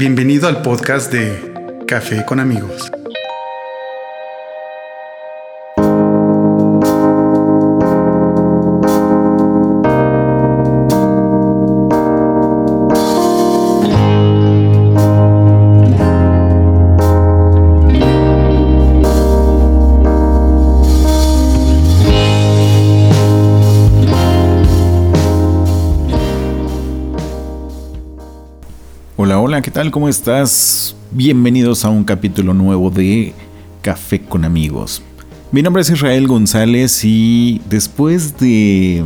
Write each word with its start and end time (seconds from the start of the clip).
Bienvenido 0.00 0.48
al 0.48 0.62
podcast 0.62 1.12
de 1.12 1.84
Café 1.86 2.24
con 2.24 2.40
amigos. 2.40 2.90
¿Qué 29.62 29.70
tal? 29.70 29.90
¿Cómo 29.90 30.08
estás? 30.08 30.96
Bienvenidos 31.10 31.84
a 31.84 31.90
un 31.90 32.04
capítulo 32.04 32.54
nuevo 32.54 32.90
de 32.90 33.34
Café 33.82 34.22
con 34.22 34.46
amigos. 34.46 35.02
Mi 35.52 35.60
nombre 35.60 35.82
es 35.82 35.90
Israel 35.90 36.26
González 36.28 37.04
y 37.04 37.60
después 37.68 38.38
de 38.38 39.04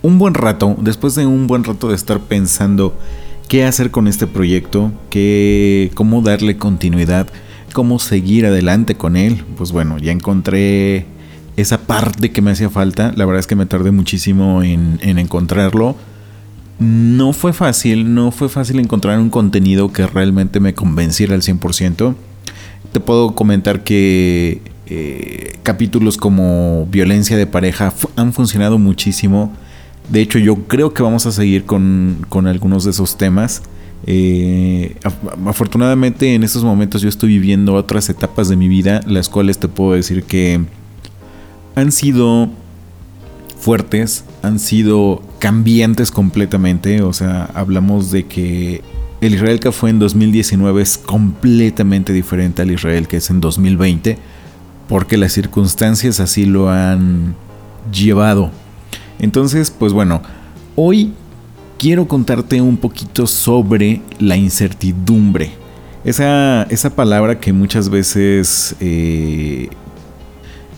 un 0.00 0.18
buen 0.18 0.32
rato, 0.32 0.76
después 0.80 1.14
de 1.14 1.26
un 1.26 1.46
buen 1.46 1.62
rato 1.62 1.90
de 1.90 1.94
estar 1.94 2.20
pensando 2.20 2.96
qué 3.48 3.64
hacer 3.64 3.90
con 3.90 4.08
este 4.08 4.26
proyecto, 4.26 4.92
qué, 5.10 5.90
cómo 5.94 6.22
darle 6.22 6.56
continuidad, 6.56 7.26
cómo 7.74 7.98
seguir 7.98 8.46
adelante 8.46 8.94
con 8.94 9.14
él, 9.14 9.44
pues 9.58 9.72
bueno, 9.72 9.98
ya 9.98 10.10
encontré 10.10 11.04
esa 11.58 11.82
parte 11.82 12.32
que 12.32 12.40
me 12.40 12.52
hacía 12.52 12.70
falta. 12.70 13.12
La 13.14 13.26
verdad 13.26 13.40
es 13.40 13.46
que 13.46 13.56
me 13.56 13.66
tardé 13.66 13.90
muchísimo 13.90 14.62
en, 14.62 14.98
en 15.02 15.18
encontrarlo 15.18 15.96
no 16.78 17.32
fue 17.32 17.52
fácil, 17.52 18.14
no 18.14 18.30
fue 18.30 18.48
fácil 18.48 18.78
encontrar 18.78 19.18
un 19.18 19.30
contenido 19.30 19.92
que 19.92 20.06
realmente 20.06 20.60
me 20.60 20.74
convenciera 20.74 21.34
al 21.34 21.42
100%. 21.42 22.14
Te 22.92 23.00
puedo 23.00 23.34
comentar 23.34 23.82
que 23.82 24.60
eh, 24.86 25.58
capítulos 25.62 26.16
como 26.16 26.86
violencia 26.90 27.36
de 27.36 27.46
pareja 27.46 27.92
han 28.16 28.32
funcionado 28.32 28.78
muchísimo. 28.78 29.52
De 30.10 30.20
hecho, 30.20 30.38
yo 30.38 30.56
creo 30.66 30.92
que 30.92 31.02
vamos 31.02 31.26
a 31.26 31.32
seguir 31.32 31.64
con, 31.64 32.26
algunos 32.46 32.84
de 32.84 32.90
esos 32.90 33.16
temas. 33.16 33.62
Eh, 34.06 34.96
afortunadamente 35.46 36.34
en 36.34 36.44
estos 36.44 36.62
momentos 36.62 37.00
yo 37.02 37.08
estoy 37.08 37.30
viviendo 37.30 37.74
otras 37.74 38.08
etapas 38.10 38.48
de 38.48 38.56
mi 38.56 38.68
vida, 38.68 39.00
las 39.06 39.28
cuales 39.28 39.58
te 39.58 39.68
puedo 39.68 39.94
decir 39.94 40.22
que 40.22 40.60
han 41.74 41.90
sido 41.90 42.50
fuertes, 43.58 44.24
han 44.42 44.60
sido 44.60 45.22
cambiantes 45.38 46.10
completamente. 46.10 47.02
O 47.02 47.12
sea, 47.12 47.50
hablamos 47.54 48.10
de 48.10 48.24
que 48.24 48.82
el 49.20 49.34
Israel 49.34 49.60
que 49.60 49.72
fue 49.72 49.90
en 49.90 49.98
2019 49.98 50.82
es 50.82 50.98
completamente 50.98 52.12
diferente 52.12 52.62
al 52.62 52.70
Israel 52.70 53.08
que 53.08 53.16
es 53.18 53.30
en 53.30 53.40
2020, 53.40 54.18
porque 54.88 55.16
las 55.16 55.32
circunstancias 55.32 56.20
así 56.20 56.44
lo 56.44 56.70
han 56.70 57.34
llevado. 57.92 58.50
Entonces, 59.18 59.70
pues 59.70 59.92
bueno, 59.92 60.22
hoy 60.74 61.12
quiero 61.78 62.06
contarte 62.06 62.60
un 62.60 62.76
poquito 62.76 63.26
sobre 63.26 64.02
la 64.18 64.36
incertidumbre. 64.36 65.52
Esa, 66.04 66.64
esa 66.64 66.90
palabra 66.90 67.40
que 67.40 67.52
muchas 67.52 67.88
veces 67.88 68.76
eh, 68.80 69.68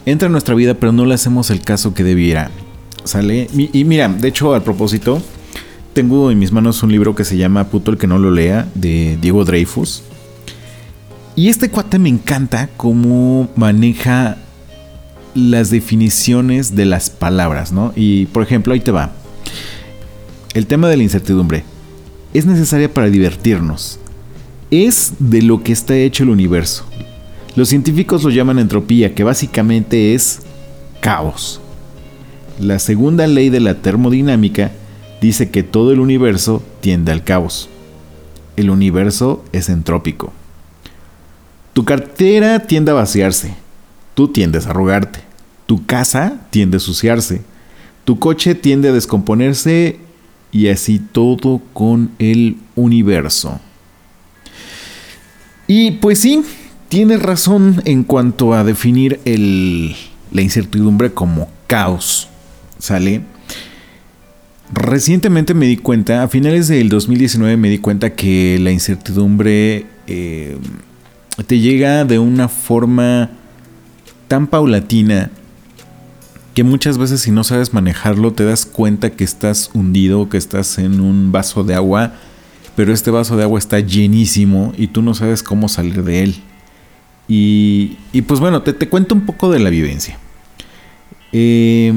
entra 0.07 0.27
en 0.27 0.33
nuestra 0.33 0.55
vida, 0.55 0.75
pero 0.75 0.93
no 0.93 1.05
le 1.05 1.15
hacemos 1.15 1.51
el 1.51 1.61
caso 1.61 1.93
que 1.93 2.05
debiera. 2.05 2.51
¿Sale? 3.09 3.49
Y 3.55 3.85
mira, 3.85 4.07
de 4.07 4.29
hecho, 4.29 4.53
al 4.53 4.63
propósito, 4.63 5.23
tengo 5.95 6.31
en 6.31 6.39
mis 6.39 6.53
manos 6.53 6.83
un 6.83 6.93
libro 6.93 7.15
que 7.15 7.25
se 7.25 7.39
llama 7.39 7.71
Puto 7.71 7.91
el 7.91 7.97
que 7.97 8.07
no 8.07 8.19
lo 8.19 8.31
lea, 8.31 8.69
de 8.75 9.17
Diego 9.19 9.47
Dreyfus. 9.47 10.03
Y 11.35 11.49
este 11.49 11.71
cuate 11.71 11.99
me 11.99 12.11
encanta 12.11 12.69
cómo 12.77 13.49
maneja 13.57 14.37
las 15.35 15.71
definiciones 15.71 16.77
de 16.77 16.85
las 16.85 17.09
palabras, 17.09 17.73
¿no? 17.73 17.95
Y 17.97 18.27
por 18.27 18.43
ejemplo, 18.43 18.75
ahí 18.75 18.81
te 18.81 18.91
va. 18.91 19.13
El 20.53 20.67
tema 20.67 20.91
de 20.91 20.99
la 20.99 21.03
incertidumbre 21.03 21.65
es 22.35 22.45
necesaria 22.45 22.93
para 22.93 23.09
divertirnos. 23.09 23.99
Es 24.71 25.15
de 25.19 25.41
lo 25.41 25.63
que 25.63 25.73
está 25.73 25.97
hecho 25.97 26.25
el 26.25 26.29
universo. 26.29 26.85
Los 27.57 27.71
científicos 27.71 28.23
lo 28.23 28.29
llaman 28.29 28.59
entropía, 28.59 29.15
que 29.15 29.25
básicamente 29.25 30.15
es 30.15 30.41
caos. 31.01 31.63
La 32.59 32.81
segunda 32.81 33.29
ley 33.29 33.51
de 33.51 33.61
la 33.61 33.75
termodinámica 33.75 34.73
dice 35.21 35.51
que 35.51 35.63
todo 35.63 35.93
el 35.93 36.01
universo 36.01 36.61
tiende 36.81 37.13
al 37.13 37.23
caos. 37.23 37.69
El 38.57 38.71
universo 38.71 39.45
es 39.53 39.69
entrópico. 39.69 40.33
Tu 41.73 41.85
cartera 41.85 42.67
tiende 42.67 42.91
a 42.91 42.95
vaciarse. 42.95 43.55
Tú 44.15 44.29
tiendes 44.29 44.67
a 44.67 44.71
arrugarte. 44.71 45.21
Tu 45.67 45.87
casa 45.87 46.41
tiende 46.51 46.79
a 46.79 46.81
suciarse. 46.81 47.43
Tu 48.05 48.19
coche 48.19 48.57
tiende 48.57 48.89
a 48.89 48.93
descomponerse 48.93 50.01
y 50.51 50.67
así 50.67 50.99
todo 50.99 51.63
con 51.73 52.11
el 52.19 52.57
universo. 52.75 53.61
Y 55.69 55.93
pues 55.93 56.19
sí, 56.19 56.43
tienes 56.89 57.23
razón 57.23 57.83
en 57.85 58.03
cuanto 58.03 58.55
a 58.55 58.65
definir 58.65 59.21
la 60.33 60.43
incertidumbre 60.43 61.13
como 61.13 61.49
caos. 61.69 62.29
¿Sale? 62.79 63.23
Recientemente 64.73 65.55
me 65.55 65.67
di 65.67 65.77
cuenta, 65.79 66.23
a 66.23 66.29
finales 66.29 66.69
del 66.69 66.91
2019 66.91 67.57
me 67.57 67.71
di 67.71 67.79
cuenta 67.79 68.15
que 68.15 68.59
la 68.61 68.71
incertidumbre 68.71 69.87
eh, 70.07 70.59
te 71.47 71.59
llega 71.59 72.05
de 72.05 72.19
una 72.19 72.49
forma 72.49 73.31
tan 74.29 74.47
paulatina 74.47 75.31
que 76.55 76.65
muchas 76.65 76.99
veces 76.99 77.23
si 77.23 77.31
no 77.31 77.45
sabes 77.45 77.73
manejarlo 77.73 78.33
te 78.35 78.45
das 78.45 78.67
cuenta 78.67 79.11
que 79.11 79.25
estás 79.25 79.71
hundido, 79.73 80.29
que 80.29 80.37
estás 80.37 80.79
en 80.79 81.01
un 81.01 81.33
vaso 81.33 81.65
de 81.65 81.75
agua, 81.75 82.13
pero 82.77 82.93
este 82.93 83.11
vaso 83.11 83.37
de 83.37 83.45
agua 83.45 83.59
está 83.59 83.81
llenísimo 83.81 84.75
y 84.77 84.89
tú 84.89 85.01
no 85.01 85.15
sabes 85.15 85.43
cómo 85.43 85.69
salir 85.69 86.03
de 86.05 86.25
él. 86.25 86.43
Y, 87.31 87.97
pues 88.27 88.41
bueno, 88.41 88.63
te, 88.63 88.73
te, 88.73 88.89
cuento 88.89 89.15
un 89.15 89.27
poco 89.27 89.51
de 89.51 89.61
la 89.61 89.71
vivencia. 89.71 90.19
Eh, 91.33 91.93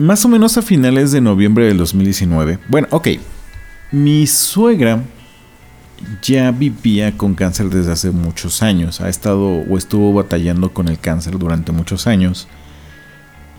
más 0.00 0.24
o 0.24 0.28
menos 0.28 0.56
a 0.56 0.62
finales 0.62 1.12
de 1.12 1.20
noviembre 1.20 1.66
del 1.66 1.76
2019. 1.76 2.58
Bueno, 2.68 2.88
ok. 2.90 3.08
Mi 3.92 4.26
suegra 4.26 5.02
ya 6.22 6.50
vivía 6.52 7.18
con 7.18 7.34
cáncer 7.34 7.68
desde 7.68 7.92
hace 7.92 8.10
muchos 8.10 8.62
años. 8.62 9.02
Ha 9.02 9.10
estado 9.10 9.46
o 9.46 9.76
estuvo 9.76 10.14
batallando 10.14 10.72
con 10.72 10.88
el 10.88 10.98
cáncer 10.98 11.38
durante 11.38 11.70
muchos 11.72 12.06
años. 12.06 12.48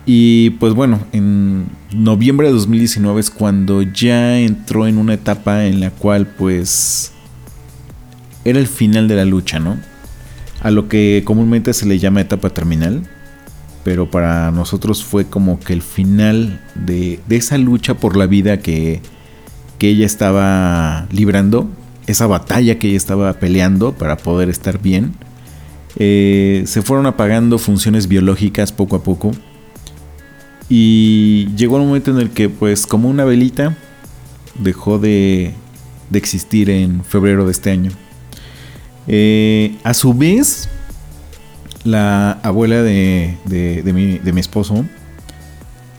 Y 0.04 0.50
pues 0.50 0.74
bueno, 0.74 0.98
en 1.12 1.68
noviembre 1.92 2.48
de 2.48 2.54
2019 2.54 3.20
es 3.20 3.30
cuando 3.30 3.82
ya 3.82 4.40
entró 4.40 4.88
en 4.88 4.98
una 4.98 5.14
etapa 5.14 5.66
en 5.66 5.78
la 5.78 5.92
cual 5.92 6.26
pues 6.26 7.12
era 8.44 8.58
el 8.58 8.66
final 8.66 9.06
de 9.06 9.14
la 9.14 9.24
lucha, 9.24 9.60
¿no? 9.60 9.76
A 10.60 10.72
lo 10.72 10.88
que 10.88 11.22
comúnmente 11.24 11.72
se 11.72 11.86
le 11.86 12.00
llama 12.00 12.20
etapa 12.20 12.50
terminal 12.50 13.08
pero 13.84 14.10
para 14.10 14.50
nosotros 14.50 15.04
fue 15.04 15.26
como 15.26 15.58
que 15.58 15.72
el 15.72 15.82
final 15.82 16.60
de, 16.74 17.20
esa 17.30 17.58
lucha 17.58 17.94
por 17.94 18.16
la 18.16 18.26
vida 18.26 18.58
que, 18.58 19.00
ella 19.80 20.06
estaba 20.06 21.08
librando, 21.10 21.68
esa 22.06 22.28
batalla 22.28 22.78
que 22.78 22.86
ella 22.86 22.96
estaba 22.96 23.32
peleando 23.32 23.92
para 23.92 24.16
poder 24.16 24.48
estar 24.48 24.80
bien. 24.80 25.12
Eh, 25.96 26.62
se 26.66 26.82
fueron 26.82 27.06
apagando 27.06 27.58
funciones 27.58 28.06
biológicas 28.06 28.70
poco 28.70 28.94
a 28.94 29.02
poco. 29.02 29.32
Y 30.68 31.48
llegó 31.56 31.78
un 31.78 31.88
momento 31.88 32.12
en 32.12 32.18
el 32.18 32.30
que, 32.30 32.48
pues, 32.48 32.86
como 32.86 33.08
una 33.08 33.24
velita, 33.24 33.76
dejó 34.54 35.00
de, 35.00 35.52
existir 36.12 36.70
en 36.70 37.02
febrero 37.02 37.46
de 37.46 37.50
este 37.50 37.72
año. 37.72 37.90
Eh, 39.08 39.74
a 39.82 39.94
su 39.94 40.14
vez, 40.14 40.68
la 41.84 42.32
abuela 42.42 42.82
de, 42.82 43.36
mi, 44.24 44.40
esposo 44.40 44.84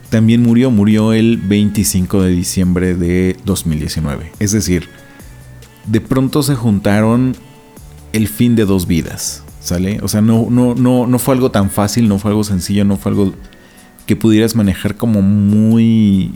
también 0.09 0.43
murió, 0.43 0.71
murió 0.71 1.13
el 1.13 1.37
25 1.37 2.21
de 2.21 2.31
diciembre 2.31 2.95
de 2.95 3.35
2019. 3.45 4.31
Es 4.39 4.51
decir, 4.51 4.89
de 5.87 6.01
pronto 6.01 6.43
se 6.43 6.55
juntaron 6.55 7.35
el 8.13 8.27
fin 8.27 8.55
de 8.55 8.65
dos 8.65 8.87
vidas, 8.87 9.43
¿sale? 9.59 9.99
O 10.03 10.07
sea, 10.07 10.21
no, 10.21 10.47
no, 10.49 10.75
no, 10.75 11.07
no 11.07 11.19
fue 11.19 11.33
algo 11.33 11.51
tan 11.51 11.69
fácil, 11.69 12.07
no 12.07 12.19
fue 12.19 12.31
algo 12.31 12.43
sencillo, 12.43 12.85
no 12.85 12.97
fue 12.97 13.11
algo 13.11 13.33
que 14.05 14.15
pudieras 14.15 14.55
manejar 14.55 14.95
como 14.95 15.21
muy 15.21 16.35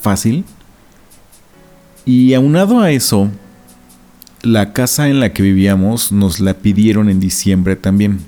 fácil. 0.00 0.44
Y 2.04 2.34
aunado 2.34 2.80
a 2.80 2.92
eso, 2.92 3.28
la 4.42 4.72
casa 4.72 5.08
en 5.08 5.20
la 5.20 5.32
que 5.32 5.42
vivíamos 5.42 6.12
nos 6.12 6.40
la 6.40 6.54
pidieron 6.54 7.10
en 7.10 7.20
diciembre 7.20 7.76
también. 7.76 8.20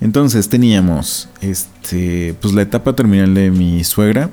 Entonces 0.00 0.48
teníamos 0.48 1.28
este, 1.40 2.34
pues 2.40 2.54
la 2.54 2.62
etapa 2.62 2.94
terminal 2.94 3.34
de 3.34 3.50
mi 3.50 3.82
suegra, 3.84 4.30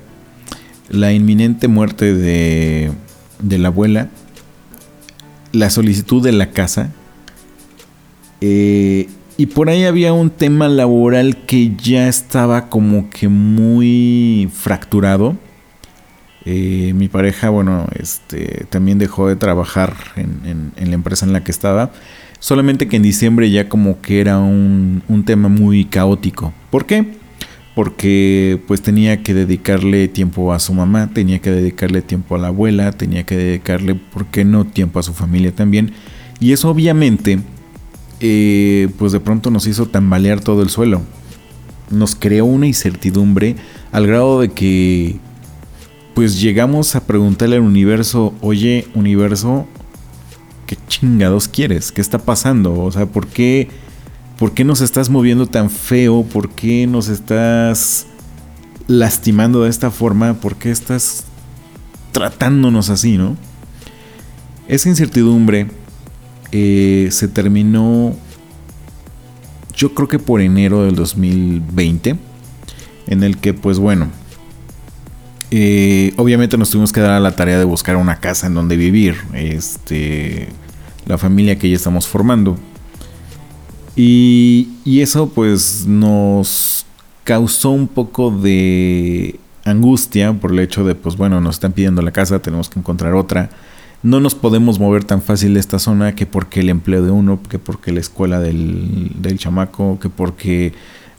la 0.90 1.14
inminente 1.14 1.68
muerte 1.68 2.14
de, 2.14 2.92
de 3.40 3.58
la 3.58 3.70
abuela, 3.70 4.10
la 5.52 5.70
solicitud 5.70 6.22
de 6.22 6.34
la 6.34 6.52
casa. 6.52 6.92
Eh, 8.42 9.08
y 9.38 9.48
por 9.48 9.70
ahí 9.70 9.86
había 9.86 10.14
un 10.14 10.30
tema 10.30 10.68
laboral 10.68 11.46
que 11.46 11.76
ya 11.76 12.08
estaba 12.08 12.70
como 12.70 13.10
que 13.10 13.30
muy 13.30 14.50
fracturado. 14.54 15.38
Eh, 16.46 16.92
mi 16.96 17.08
pareja, 17.08 17.50
bueno, 17.50 17.88
este, 17.98 18.66
también 18.70 19.00
dejó 19.00 19.28
de 19.28 19.36
trabajar 19.38 19.96
en, 20.18 20.74
la 20.78 20.94
empresa 20.94 21.26
en 21.26 21.34
la 21.34 21.44
que 21.44 21.52
estaba. 21.52 21.92
Solamente 22.44 22.90
que 22.90 22.98
en 22.98 23.04
diciembre 23.04 23.50
ya 23.50 23.70
como 23.70 24.02
que 24.02 24.20
era 24.20 24.38
un, 24.38 25.02
un 25.08 25.24
tema 25.24 25.48
muy 25.48 25.86
caótico. 25.86 26.52
¿Por 26.72 26.86
qué? 26.86 27.14
Porque 27.74 28.62
pues 28.68 28.82
tenía 28.82 29.24
que 29.24 29.34
dedicarle 29.34 30.10
tiempo 30.10 30.52
a 30.52 30.60
su 30.60 30.74
mamá, 30.74 31.10
tenía 31.14 31.40
que 31.40 31.52
dedicarle 31.52 32.02
tiempo 32.02 32.36
a 32.36 32.40
la 32.40 32.50
abuela, 32.50 32.92
tenía 32.92 33.24
que 33.24 33.38
dedicarle, 33.38 33.96
¿por 33.96 34.26
qué 34.26 34.44
no?, 34.44 34.66
tiempo 34.66 35.00
a 35.00 35.04
su 35.04 35.14
familia 35.14 35.56
también. 35.56 35.94
Y 36.42 36.52
eso 36.52 36.70
obviamente 36.70 37.40
eh, 38.20 38.90
pues 38.98 39.14
de 39.14 39.22
pronto 39.22 39.50
nos 39.50 39.66
hizo 39.66 39.86
tambalear 39.86 40.42
todo 40.42 40.64
el 40.64 40.70
suelo. 40.70 41.02
Nos 41.92 42.14
creó 42.14 42.44
una 42.44 42.68
incertidumbre 42.68 43.56
al 43.94 44.06
grado 44.06 44.42
de 44.42 44.50
que 44.50 45.16
pues 46.14 46.42
llegamos 46.42 46.98
a 46.98 47.08
preguntarle 47.08 47.56
al 47.56 47.62
universo, 47.62 48.34
oye 48.42 48.86
universo, 48.96 49.66
¿qué 50.76 50.80
chingados 50.88 51.48
quieres? 51.48 51.92
¿Qué 51.92 52.02
está 52.02 52.20
pasando? 52.20 52.80
O 52.82 52.92
sea, 52.92 53.06
¿por 53.06 53.28
qué, 53.28 53.70
¿por 54.38 54.54
qué 54.54 54.64
nos 54.64 54.82
estás 54.82 55.10
moviendo 55.10 55.46
tan 55.48 55.70
feo? 55.70 56.24
¿Por 56.24 56.50
qué 56.50 56.88
nos 56.88 57.10
estás 57.10 58.08
lastimando 58.88 59.64
de 59.64 59.70
esta 59.70 59.92
forma? 59.92 60.36
¿Por 60.36 60.56
qué 60.56 60.72
estás 60.72 61.26
tratándonos 62.12 62.90
así, 62.90 63.18
no? 63.18 63.38
Esa 64.68 64.90
incertidumbre 64.90 65.68
eh, 66.52 67.10
se 67.12 67.28
terminó 67.28 68.16
yo 69.76 69.94
creo 69.96 70.08
que 70.08 70.20
por 70.20 70.40
enero 70.40 70.86
del 70.86 70.96
2020 70.96 72.16
en 73.08 73.24
el 73.24 73.38
que 73.38 73.56
pues 73.56 73.80
bueno 73.80 74.08
eh, 75.50 76.14
obviamente 76.18 76.58
nos 76.60 76.70
tuvimos 76.70 76.94
que 76.94 77.02
dar 77.02 77.12
a 77.12 77.20
la 77.20 77.36
tarea 77.36 77.58
de 77.58 77.66
buscar 77.66 77.96
una 77.96 78.20
casa 78.20 78.46
en 78.48 78.54
donde 78.54 78.78
vivir 78.78 79.18
este 79.34 80.50
la 81.06 81.18
familia 81.18 81.58
que 81.58 81.70
ya 81.70 81.76
estamos 81.76 82.08
formando 82.08 82.58
y, 83.96 84.70
eso 84.86 85.30
pues 85.30 85.86
nos 85.86 86.86
causó 87.24 87.70
un 87.72 87.88
poco 87.88 88.32
de 88.32 89.40
angustia 89.66 90.34
por 90.34 90.52
el 90.52 90.60
hecho 90.60 90.84
de 90.84 90.96
pues 90.96 91.16
bueno 91.16 91.40
nos 91.40 91.56
están 91.56 91.74
pidiendo 91.74 92.02
la 92.02 92.12
casa 92.12 92.40
tenemos 92.40 92.70
que 92.70 92.80
encontrar 92.80 93.14
otra 93.14 93.50
no 94.02 94.20
nos 94.20 94.36
podemos 94.36 94.80
mover 94.80 95.06
tan 95.06 95.22
fácil 95.22 95.54
de 95.54 95.60
esta 95.60 95.80
zona 95.80 96.16
que 96.16 96.26
porque 96.26 96.60
el 96.60 96.70
empleo 96.70 97.02
de 97.02 97.12
uno, 97.12 97.40
que 97.50 97.58
porque 97.58 97.94
la 97.94 98.02
escuela 98.02 98.42
del, 98.42 99.14
del 99.16 99.40
chamaco, 99.40 99.98
que 99.98 100.10
porque 100.10 100.74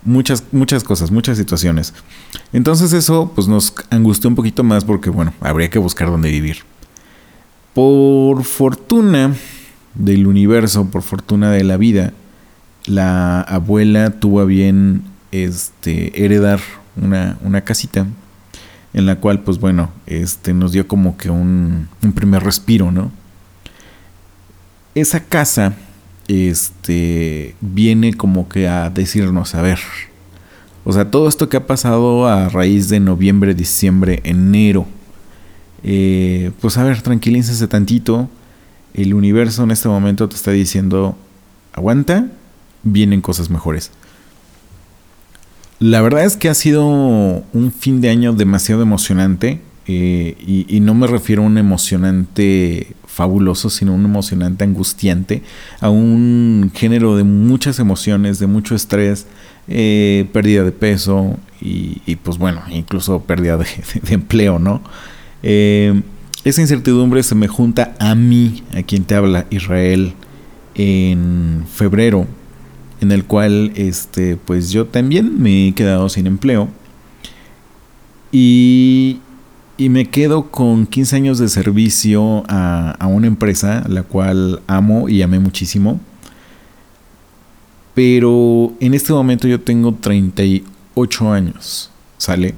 muchas, 0.05 0.45
muchas 0.53 0.85
cosas, 0.85 1.11
muchas 1.11 1.39
situaciones. 1.39 1.95
Entonces 2.53 2.93
eso 2.93 3.33
pues 3.35 3.49
nos 3.49 3.75
angustió 3.89 4.29
un 4.29 4.37
poquito 4.37 4.63
más 4.65 4.85
porque 4.85 5.09
bueno, 5.09 5.33
habría 5.41 5.71
que 5.71 5.79
buscar 5.79 6.11
dónde 6.11 6.31
vivir. 6.31 6.59
Por 7.73 8.45
fortuna 8.45 9.35
del 9.95 10.27
universo, 10.27 10.87
por 10.91 11.03
fortuna 11.03 11.51
de 11.51 11.65
la 11.65 11.77
vida, 11.77 12.13
la 12.87 13.41
abuela 13.41 14.11
tuvo 14.11 14.41
a 14.41 14.45
bien 14.45 15.05
este, 15.33 16.25
heredar 16.25 16.61
una, 16.97 17.39
una 17.43 17.63
casita 17.63 18.07
en 18.93 19.07
la 19.07 19.17
cual, 19.17 19.41
pues 19.41 19.59
bueno, 19.59 19.91
este, 20.07 20.55
nos 20.55 20.73
dio 20.73 20.87
como 20.87 21.17
que 21.17 21.29
un, 21.29 21.89
un 22.03 22.13
primer 22.13 22.45
respiro, 22.45 22.93
¿no? 22.93 23.11
Esa 24.95 25.21
casa, 25.21 25.75
este, 26.29 27.57
viene 27.61 28.15
como 28.15 28.49
que 28.49 28.69
a 28.69 28.91
decirnos, 28.91 29.57
a 29.57 29.63
ver, 29.63 29.81
o 30.85 30.93
sea, 30.93 31.11
todo 31.11 31.29
esto 31.29 31.49
que 31.49 31.57
ha 31.57 31.67
pasado 31.67 32.29
a 32.29 32.49
raíz 32.49 32.89
de 32.89 33.01
noviembre, 33.01 33.55
diciembre, 33.55 34.21
enero, 34.23 34.87
eh, 35.83 36.53
pues 36.61 36.79
a 36.79 36.85
ver, 36.85 37.03
tranquilícese 37.03 37.67
tantito, 37.67 38.29
el 38.95 39.13
universo 39.13 39.65
en 39.65 39.73
este 39.73 39.89
momento 39.89 40.29
te 40.29 40.37
está 40.37 40.53
diciendo, 40.53 41.17
aguanta, 41.73 42.29
vienen 42.85 43.21
cosas 43.21 43.51
mejores. 43.51 43.91
La 45.81 46.01
verdad 46.01 46.25
es 46.25 46.37
que 46.37 46.49
ha 46.49 46.55
sido 46.55 46.87
un 46.87 47.73
fin 47.77 48.01
de 48.01 48.09
año 48.09 48.33
demasiado 48.33 48.83
emocionante. 48.83 49.61
Eh, 49.87 50.37
y, 50.67 50.81
no 50.81 50.95
me 50.95 51.07
refiero 51.07 51.43
a 51.43 51.47
un 51.47 51.59
emocionante 51.59 52.95
fabuloso, 53.07 53.69
sino 53.69 53.93
un 53.93 54.07
emocionante 54.07 54.65
angustiante, 54.65 55.43
a 55.81 55.91
un 55.91 56.73
género 56.75 57.17
de 57.17 57.25
muchas 57.25 57.79
emociones, 57.81 58.39
de 58.39 58.47
mucho 58.47 58.75
estrés, 58.75 59.27
eh, 59.69 60.27
pérdida 60.33 60.65
de 60.65 60.73
peso 60.73 61.37
y, 61.61 62.17
pues 62.17 62.39
bueno, 62.39 62.63
incluso 62.71 63.21
pérdida 63.21 63.59
de, 63.59 63.67
empleo, 64.09 64.59
¿no? 64.59 64.81
Eh, 65.43 66.01
esa 66.45 66.61
incertidumbre 66.61 67.23
se 67.23 67.35
me 67.35 67.49
junta 67.49 67.95
a 67.99 68.15
mí, 68.15 68.63
a 68.77 68.83
quien 68.83 69.05
te 69.05 69.15
habla, 69.15 69.47
Israel, 69.51 70.15
en 70.75 71.65
febrero 71.73 72.27
en 73.05 73.13
el 73.13 73.25
cual 73.25 73.73
este, 73.77 74.37
pues 74.37 74.71
yo 74.71 74.87
también 74.87 75.41
me 75.41 75.69
he 75.69 75.73
quedado 75.75 76.09
sin 76.09 76.27
empleo. 76.27 76.69
Y, 78.33 79.21
y 79.77 79.89
me 79.91 80.07
quedo 80.07 80.51
con 80.51 80.87
15 80.87 81.17
años 81.17 81.39
de 81.39 81.49
servicio 81.49 82.45
a, 82.49 82.93
a, 82.99 83.07
una 83.07 83.27
empresa, 83.27 83.85
la 83.89 84.03
cual 84.03 84.61
amo 84.67 85.09
y 85.09 85.23
amé 85.23 85.39
muchísimo. 85.39 86.01
Pero 87.95 88.73
en 88.81 88.95
este 88.95 89.13
momento 89.13 89.47
yo 89.47 89.61
tengo 89.61 89.95
38 89.95 91.33
años, 91.33 91.91
¿sale? 92.19 92.55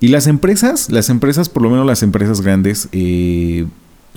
Y 0.00 0.08
las 0.08 0.26
empresas, 0.26 0.90
las 0.90 1.08
empresas, 1.08 1.48
por 1.48 1.62
lo 1.62 1.70
menos 1.70 1.86
las 1.86 2.02
empresas 2.02 2.42
grandes, 2.42 2.88
eh, 2.92 3.66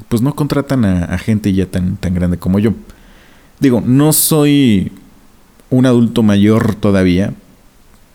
pues 0.09 0.21
no 0.21 0.35
contratan 0.35 0.85
a, 0.85 1.17
gente 1.17 1.53
ya 1.53 1.65
tan, 1.65 1.97
tan 1.97 2.13
grande 2.13 2.37
como 2.37 2.59
yo. 2.59 2.73
Digo, 3.59 3.81
no 3.85 4.13
soy 4.13 4.91
un 5.69 5.85
adulto 5.85 6.23
mayor 6.23 6.75
todavía. 6.75 7.33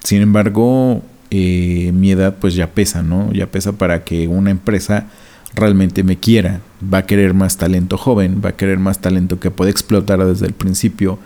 Sin 0.03 0.21
embargo, 0.21 1.03
eh, 1.31 1.93
mi 1.95 2.11
edad 2.11 2.37
pues 2.41 2.55
ya 2.55 2.73
pesa, 2.73 3.03
¿no? 3.03 3.33
Ya 3.33 3.51
pesa 3.51 3.73
para 3.73 4.05
que 4.05 4.29
una 4.29 4.51
empresa 4.51 5.09
realmente 5.55 6.03
me 6.03 6.19
quiera. 6.19 6.61
Va 6.93 6.99
a 6.99 7.07
querer 7.07 7.35
más 7.35 7.57
talento 7.57 7.97
joven, 7.97 8.43
va 8.45 8.51
a 8.51 8.57
querer 8.57 8.79
más 8.79 9.01
talento 9.01 9.41
que 9.41 9.51
puede 9.51 9.71
explotar 9.71 10.25
desde 10.25 10.47
el 10.47 10.53
principio, 10.53 11.19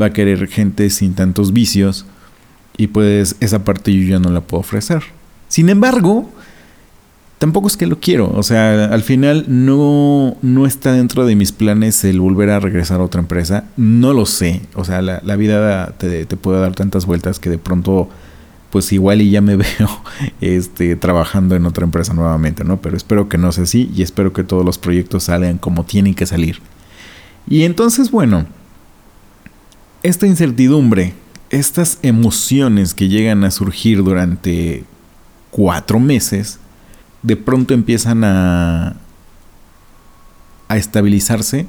va 0.00 0.06
a 0.06 0.12
querer 0.12 0.48
gente 0.48 0.90
sin 0.90 1.14
tantos 1.14 1.52
vicios 1.52 2.06
y 2.76 2.88
pues 2.88 3.36
esa 3.40 3.64
parte 3.64 3.94
yo 3.94 4.08
ya 4.08 4.18
no 4.18 4.30
la 4.30 4.40
puedo 4.40 4.60
ofrecer. 4.60 5.02
Sin 5.54 5.68
embargo, 5.68 6.28
tampoco 7.38 7.68
es 7.68 7.76
que 7.76 7.86
lo 7.86 8.00
quiero. 8.00 8.28
O 8.34 8.42
sea, 8.42 8.86
al 8.86 9.02
final 9.04 9.44
no, 9.46 10.36
no 10.42 10.66
está 10.66 10.92
dentro 10.94 11.24
de 11.26 11.36
mis 11.36 11.52
planes 11.52 12.02
el 12.02 12.18
volver 12.18 12.50
a 12.50 12.58
regresar 12.58 12.98
a 12.98 13.04
otra 13.04 13.20
empresa. 13.20 13.62
No 13.76 14.14
lo 14.14 14.26
sé. 14.26 14.62
O 14.74 14.84
sea, 14.84 15.00
la, 15.00 15.36
vida 15.36 15.92
te, 15.96 16.26
puede 16.36 16.60
dar 16.60 16.74
tantas 16.74 17.06
vueltas 17.06 17.38
que 17.38 17.50
de 17.50 17.58
pronto, 17.58 18.08
pues 18.70 18.92
igual 18.92 19.22
y 19.22 19.30
ya 19.30 19.42
me 19.42 19.54
veo 19.78 20.02
este, 20.40 20.96
trabajando 20.96 21.54
en 21.54 21.66
otra 21.66 21.84
empresa 21.84 22.14
nuevamente, 22.14 22.64
¿no? 22.64 22.82
Pero 22.82 22.96
espero 22.96 23.28
que 23.28 23.38
no 23.38 23.52
sea 23.52 23.62
así 23.62 23.88
y 23.94 24.02
espero 24.02 24.32
que 24.32 24.42
todos 24.42 24.64
los 24.64 24.78
proyectos 24.78 25.22
salgan 25.22 25.58
como 25.58 25.84
tienen 25.84 26.16
que 26.16 26.26
salir. 26.26 26.58
Y 27.46 27.62
entonces, 27.62 28.10
bueno, 28.10 28.46
esta 30.02 30.26
incertidumbre, 30.26 31.14
estas 31.50 32.00
emociones 32.02 32.92
que 32.92 33.06
llegan 33.06 33.44
a 33.44 33.52
surgir 33.52 34.02
durante 34.02 34.82
cuatro 35.54 36.00
meses, 36.00 36.58
de 37.22 37.36
pronto 37.36 37.74
empiezan 37.74 38.24
a, 38.24 38.96
a 40.66 40.76
estabilizarse, 40.76 41.68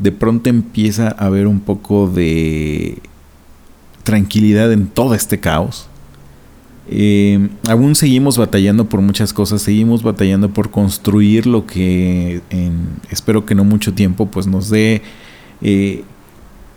de 0.00 0.10
pronto 0.10 0.50
empieza 0.50 1.14
a 1.16 1.26
haber 1.26 1.46
un 1.46 1.60
poco 1.60 2.08
de 2.08 2.98
tranquilidad 4.02 4.72
en 4.72 4.88
todo 4.88 5.14
este 5.14 5.38
caos. 5.38 5.86
Eh, 6.88 7.50
aún 7.68 7.94
seguimos 7.94 8.36
batallando 8.36 8.88
por 8.88 9.00
muchas 9.00 9.32
cosas, 9.32 9.62
seguimos 9.62 10.02
batallando 10.02 10.52
por 10.52 10.72
construir 10.72 11.46
lo 11.46 11.66
que 11.66 12.42
espero 13.10 13.46
que 13.46 13.54
no 13.54 13.62
mucho 13.62 13.94
tiempo 13.94 14.26
pues 14.26 14.48
nos 14.48 14.70
dé 14.70 15.02
eh, 15.62 16.02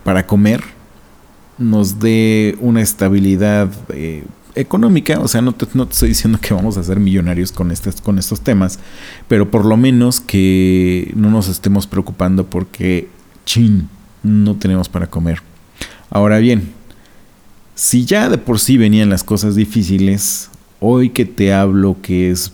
para 0.04 0.28
comer, 0.28 0.62
nos 1.58 2.00
dé 2.00 2.56
una 2.62 2.84
estabilidad 2.84 3.72
eh, 3.90 4.24
económica, 4.56 5.20
o 5.20 5.28
sea, 5.28 5.42
no 5.42 5.54
te, 5.54 5.66
estoy 5.66 6.10
diciendo 6.10 6.40
que 6.42 6.54
vamos 6.54 6.78
a 6.78 6.84
ser 6.84 7.00
millonarios 7.00 7.52
con, 7.52 7.74
con 8.04 8.20
estos 8.20 8.42
temas, 8.42 8.80
pero 9.28 9.50
por 9.50 9.66
lo 9.66 9.78
menos 9.78 10.20
que 10.20 11.12
no 11.16 11.30
nos 11.30 11.48
estemos 11.48 11.88
preocupando 11.88 12.46
porque, 12.46 13.10
chin, 13.46 13.90
no 14.24 14.56
tenemos 14.56 14.90
para 14.90 15.08
comer. 15.08 15.42
Ahora 16.10 16.38
bien, 16.38 16.72
si 17.76 18.06
ya 18.06 18.30
de 18.30 18.38
por 18.38 18.60
sí 18.60 18.78
venían 18.78 19.10
las 19.10 19.24
cosas 19.24 19.56
difíciles, 19.56 20.50
hoy 20.80 21.10
que 21.10 21.26
te 21.26 21.54
hablo 21.54 21.98
que 22.02 22.30
es 22.30 22.54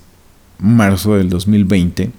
marzo 0.59 1.15
del 1.15 1.29
2020, 1.29 2.11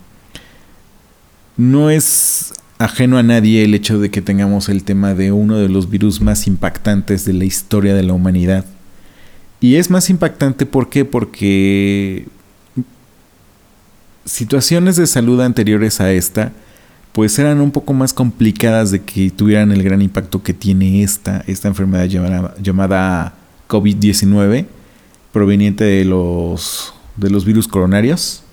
no 1.56 1.90
es 1.90 2.52
ajeno 2.78 3.18
a 3.18 3.22
nadie 3.22 3.62
el 3.64 3.74
hecho 3.74 3.98
de 3.98 4.10
que 4.10 4.22
tengamos 4.22 4.68
el 4.68 4.84
tema 4.84 5.14
de 5.14 5.32
uno 5.32 5.56
de 5.56 5.68
los 5.68 5.90
virus 5.90 6.20
más 6.20 6.46
impactantes 6.46 7.24
de 7.24 7.34
la 7.34 7.44
historia 7.44 7.94
de 7.94 8.02
la 8.02 8.14
humanidad. 8.14 8.64
Y 9.60 9.76
es 9.76 9.90
más 9.90 10.08
impactante 10.10 10.66
¿por 10.66 10.88
qué? 10.88 11.04
Porque 11.04 12.26
situaciones 14.24 14.96
de 14.96 15.06
salud 15.06 15.40
anteriores 15.40 16.00
a 16.00 16.12
esta 16.12 16.52
pues 17.12 17.38
eran 17.38 17.60
un 17.60 17.70
poco 17.70 17.92
más 17.92 18.14
complicadas 18.14 18.90
de 18.90 19.02
que 19.02 19.30
tuvieran 19.30 19.72
el 19.72 19.82
gran 19.82 20.00
impacto 20.00 20.42
que 20.42 20.54
tiene 20.54 21.02
esta, 21.02 21.42
esta 21.46 21.68
enfermedad 21.68 22.06
llamada, 22.06 22.54
llamada 22.62 23.34
COVID-19 23.68 24.66
proveniente 25.32 25.84
de 25.84 26.04
los, 26.04 26.94
de 27.16 27.30
los 27.30 27.44
virus 27.44 27.66
coronarios. 27.66 28.44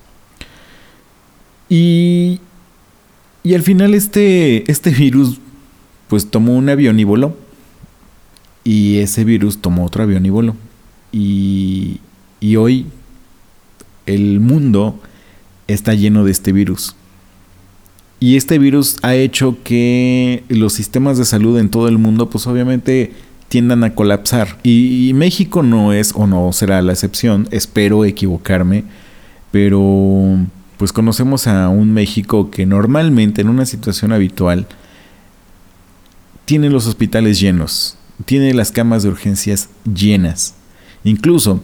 Y, 1.70 2.40
y 3.44 3.54
al 3.54 3.62
final 3.62 3.94
este, 3.94 4.70
este 4.72 4.90
virus 4.90 5.40
pues 6.08 6.30
tomó 6.30 6.56
un 6.56 6.70
avión 6.70 7.00
y. 7.00 7.36
Y 8.64 8.98
ese 8.98 9.24
virus 9.24 9.62
tomó 9.62 9.86
otro 9.86 10.04
avión. 10.04 10.26
Y, 11.12 12.00
y 12.40 12.56
hoy 12.56 12.86
el 14.06 14.40
mundo 14.40 15.00
está 15.68 15.94
lleno 15.94 16.24
de 16.24 16.32
este 16.32 16.52
virus. 16.52 16.96
Y 18.20 18.36
este 18.36 18.58
virus 18.58 18.98
ha 19.04 19.14
hecho 19.14 19.58
que 19.64 20.44
los 20.50 20.74
sistemas 20.74 21.18
de 21.18 21.26
salud 21.26 21.60
en 21.60 21.70
todo 21.70 21.88
el 21.88 22.00
mundo 22.00 22.30
pues 22.30 22.48
obviamente 22.48 23.14
tiendan 23.48 23.84
a 23.84 23.94
colapsar. 23.94 24.58
Y, 24.64 25.12
México 25.14 25.64
no 25.64 25.94
es 25.94 26.14
o 26.16 26.28
no 26.28 26.52
será 26.52 26.82
la 26.82 26.94
excepción, 26.94 27.48
espero 27.52 28.06
equivocarme, 28.06 28.84
pero 29.52 30.38
pues 30.78 30.92
conocemos 30.92 31.48
a 31.48 31.70
un 31.70 31.94
México 31.94 32.52
que 32.52 32.66
normalmente 32.66 33.42
en 33.42 33.50
una 33.50 33.66
situación 33.66 34.12
habitual 34.12 34.68
tiene 36.46 36.70
los 36.70 36.88
hospitales 36.88 37.40
llenos, 37.40 37.98
tiene 38.26 38.54
las 38.54 38.72
camas 38.72 39.04
de 39.04 39.10
urgencias 39.10 39.70
llenas. 39.92 40.56
Incluso 41.08 41.62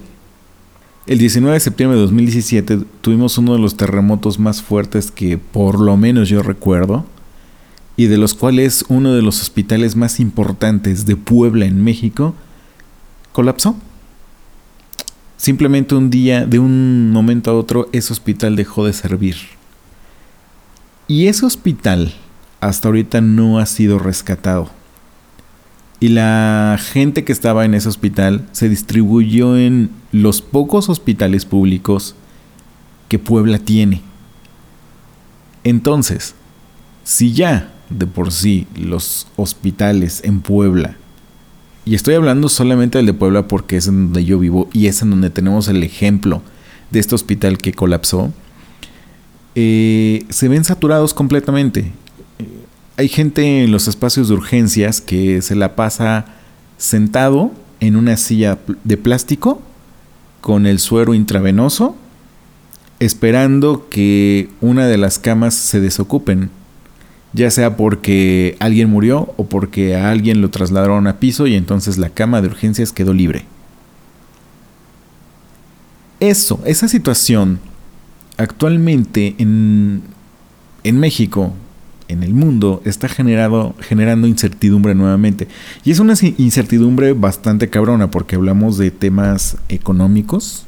el 1.05 1.17
19 1.17 1.53
de 1.53 1.59
septiembre 1.59 1.97
de 1.97 2.03
2017 2.03 2.79
tuvimos 3.01 3.37
uno 3.37 3.51
de 3.51 3.59
los 3.59 3.75
terremotos 3.75 4.39
más 4.39 4.61
fuertes 4.61 5.11
que 5.11 5.37
por 5.37 5.81
lo 5.81 5.97
menos 5.97 6.29
yo 6.29 6.41
recuerdo 6.41 7.03
y 7.97 8.05
de 8.05 8.17
los 8.17 8.35
cuales 8.35 8.85
uno 8.87 9.13
de 9.13 9.21
los 9.21 9.41
hospitales 9.41 9.97
más 9.97 10.21
importantes 10.21 11.05
de 11.05 11.17
Puebla 11.17 11.65
en 11.65 11.83
México 11.83 12.35
colapsó. 13.33 13.75
Simplemente 15.35 15.93
un 15.93 16.09
día, 16.09 16.45
de 16.45 16.59
un 16.59 17.11
momento 17.11 17.51
a 17.51 17.55
otro, 17.55 17.89
ese 17.91 18.13
hospital 18.13 18.55
dejó 18.55 18.85
de 18.85 18.93
servir. 18.93 19.35
Y 21.09 21.27
ese 21.27 21.45
hospital 21.45 22.13
hasta 22.61 22.87
ahorita 22.87 23.19
no 23.19 23.59
ha 23.59 23.65
sido 23.65 23.99
rescatado. 23.99 24.69
Y 26.03 26.09
la 26.09 26.77
gente 26.77 27.23
que 27.23 27.31
estaba 27.31 27.63
en 27.63 27.75
ese 27.75 27.87
hospital 27.87 28.45
se 28.51 28.67
distribuyó 28.67 29.57
en 29.57 29.89
los 30.11 30.41
pocos 30.41 30.89
hospitales 30.89 31.45
públicos 31.45 32.13
que 33.07 33.19
Puebla 33.19 33.57
tiene. 33.57 34.01
Entonces, 35.63 36.35
si 37.05 37.31
ya 37.31 37.71
de 37.89 38.05
por 38.05 38.33
sí 38.33 38.67
los 38.75 39.27
hospitales 39.37 40.19
en 40.25 40.41
Puebla, 40.41 40.97
y 41.85 41.95
estoy 41.95 42.15
hablando 42.15 42.49
solamente 42.49 42.97
del 42.97 43.05
de 43.05 43.13
Puebla 43.13 43.47
porque 43.47 43.77
es 43.77 43.87
en 43.87 44.07
donde 44.07 44.25
yo 44.25 44.39
vivo 44.39 44.67
y 44.73 44.87
es 44.87 45.01
en 45.03 45.09
donde 45.09 45.29
tenemos 45.29 45.69
el 45.69 45.83
ejemplo 45.83 46.41
de 46.91 46.99
este 46.99 47.15
hospital 47.15 47.57
que 47.57 47.71
colapsó, 47.71 48.33
eh, 49.55 50.25
se 50.27 50.49
ven 50.49 50.65
saturados 50.65 51.13
completamente. 51.13 51.93
Hay 52.97 53.07
gente 53.07 53.63
en 53.63 53.71
los 53.71 53.87
espacios 53.87 54.27
de 54.27 54.35
urgencias 54.35 55.01
que 55.01 55.41
se 55.41 55.55
la 55.55 55.75
pasa 55.75 56.25
sentado 56.77 57.51
en 57.79 57.95
una 57.95 58.17
silla 58.17 58.59
de 58.83 58.97
plástico 58.97 59.61
con 60.41 60.67
el 60.67 60.79
suero 60.79 61.13
intravenoso, 61.13 61.95
esperando 62.99 63.87
que 63.89 64.49
una 64.61 64.87
de 64.87 64.97
las 64.97 65.17
camas 65.19 65.53
se 65.53 65.79
desocupen 65.79 66.49
ya 67.33 67.49
sea 67.49 67.75
porque 67.75 68.55
alguien 68.59 68.89
murió 68.89 69.33
o 69.37 69.45
porque 69.45 69.95
a 69.95 70.11
alguien 70.11 70.41
lo 70.41 70.49
trasladaron 70.49 71.07
a 71.07 71.19
piso 71.19 71.47
y 71.47 71.55
entonces 71.55 71.97
la 71.97 72.09
cama 72.09 72.41
de 72.41 72.47
urgencias 72.47 72.93
quedó 72.93 73.13
libre. 73.13 73.45
Eso, 76.19 76.61
esa 76.65 76.87
situación 76.87 77.59
actualmente 78.37 79.35
en, 79.39 80.03
en 80.83 80.99
México, 80.99 81.53
en 82.07 82.23
el 82.23 82.33
mundo, 82.33 82.81
está 82.85 83.07
generando 83.07 84.27
incertidumbre 84.27 84.95
nuevamente. 84.95 85.47
Y 85.83 85.91
es 85.91 85.99
una 85.99 86.13
incertidumbre 86.37 87.13
bastante 87.13 87.69
cabrona 87.69 88.11
porque 88.11 88.35
hablamos 88.35 88.77
de 88.77 88.91
temas 88.91 89.57
económicos, 89.69 90.65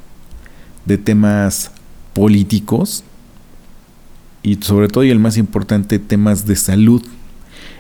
de 0.86 0.98
temas 0.98 1.72
políticos, 2.14 3.04
y 4.44 4.56
sobre 4.62 4.88
todo 4.88 5.04
y 5.04 5.10
el 5.10 5.20
más 5.20 5.38
importante 5.38 5.98
temas 5.98 6.46
de 6.46 6.56
salud 6.56 7.02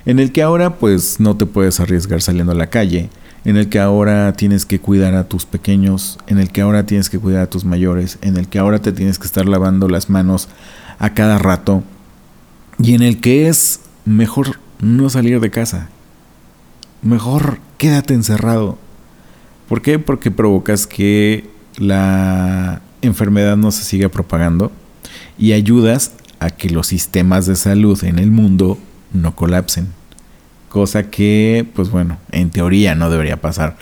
en 0.05 0.19
el 0.19 0.31
que 0.31 0.41
ahora 0.41 0.77
pues 0.77 1.19
no 1.19 1.35
te 1.35 1.45
puedes 1.45 1.79
arriesgar 1.79 2.21
saliendo 2.21 2.51
a 2.51 2.55
la 2.55 2.69
calle, 2.69 3.09
en 3.43 3.57
el 3.57 3.69
que 3.69 3.79
ahora 3.79 4.33
tienes 4.33 4.65
que 4.65 4.79
cuidar 4.79 5.13
a 5.15 5.27
tus 5.27 5.45
pequeños, 5.45 6.17
en 6.27 6.39
el 6.39 6.49
que 6.49 6.61
ahora 6.61 6.85
tienes 6.85 7.09
que 7.09 7.19
cuidar 7.19 7.43
a 7.43 7.49
tus 7.49 7.65
mayores, 7.65 8.17
en 8.21 8.37
el 8.37 8.47
que 8.47 8.59
ahora 8.59 8.79
te 8.79 8.91
tienes 8.91 9.19
que 9.19 9.27
estar 9.27 9.47
lavando 9.47 9.87
las 9.87 10.09
manos 10.09 10.47
a 10.99 11.13
cada 11.13 11.37
rato 11.37 11.83
y 12.79 12.93
en 12.93 13.01
el 13.01 13.21
que 13.21 13.47
es 13.47 13.81
mejor 14.05 14.59
no 14.79 15.09
salir 15.09 15.39
de 15.39 15.51
casa. 15.51 15.89
Mejor 17.01 17.59
quédate 17.77 18.13
encerrado. 18.13 18.77
¿Por 19.67 19.81
qué? 19.81 19.99
Porque 19.99 20.31
provocas 20.31 20.87
que 20.87 21.49
la 21.77 22.81
enfermedad 23.01 23.57
no 23.57 23.71
se 23.71 23.83
siga 23.83 24.09
propagando 24.09 24.71
y 25.37 25.53
ayudas 25.53 26.13
a 26.39 26.49
que 26.49 26.69
los 26.69 26.87
sistemas 26.87 27.45
de 27.45 27.55
salud 27.55 28.03
en 28.03 28.19
el 28.19 28.31
mundo 28.31 28.77
no 29.13 29.35
colapsen. 29.35 29.87
Cosa 30.69 31.09
que, 31.09 31.65
pues 31.73 31.89
bueno, 31.89 32.17
en 32.31 32.49
teoría 32.49 32.95
no 32.95 33.09
debería 33.09 33.39
pasar. 33.39 33.77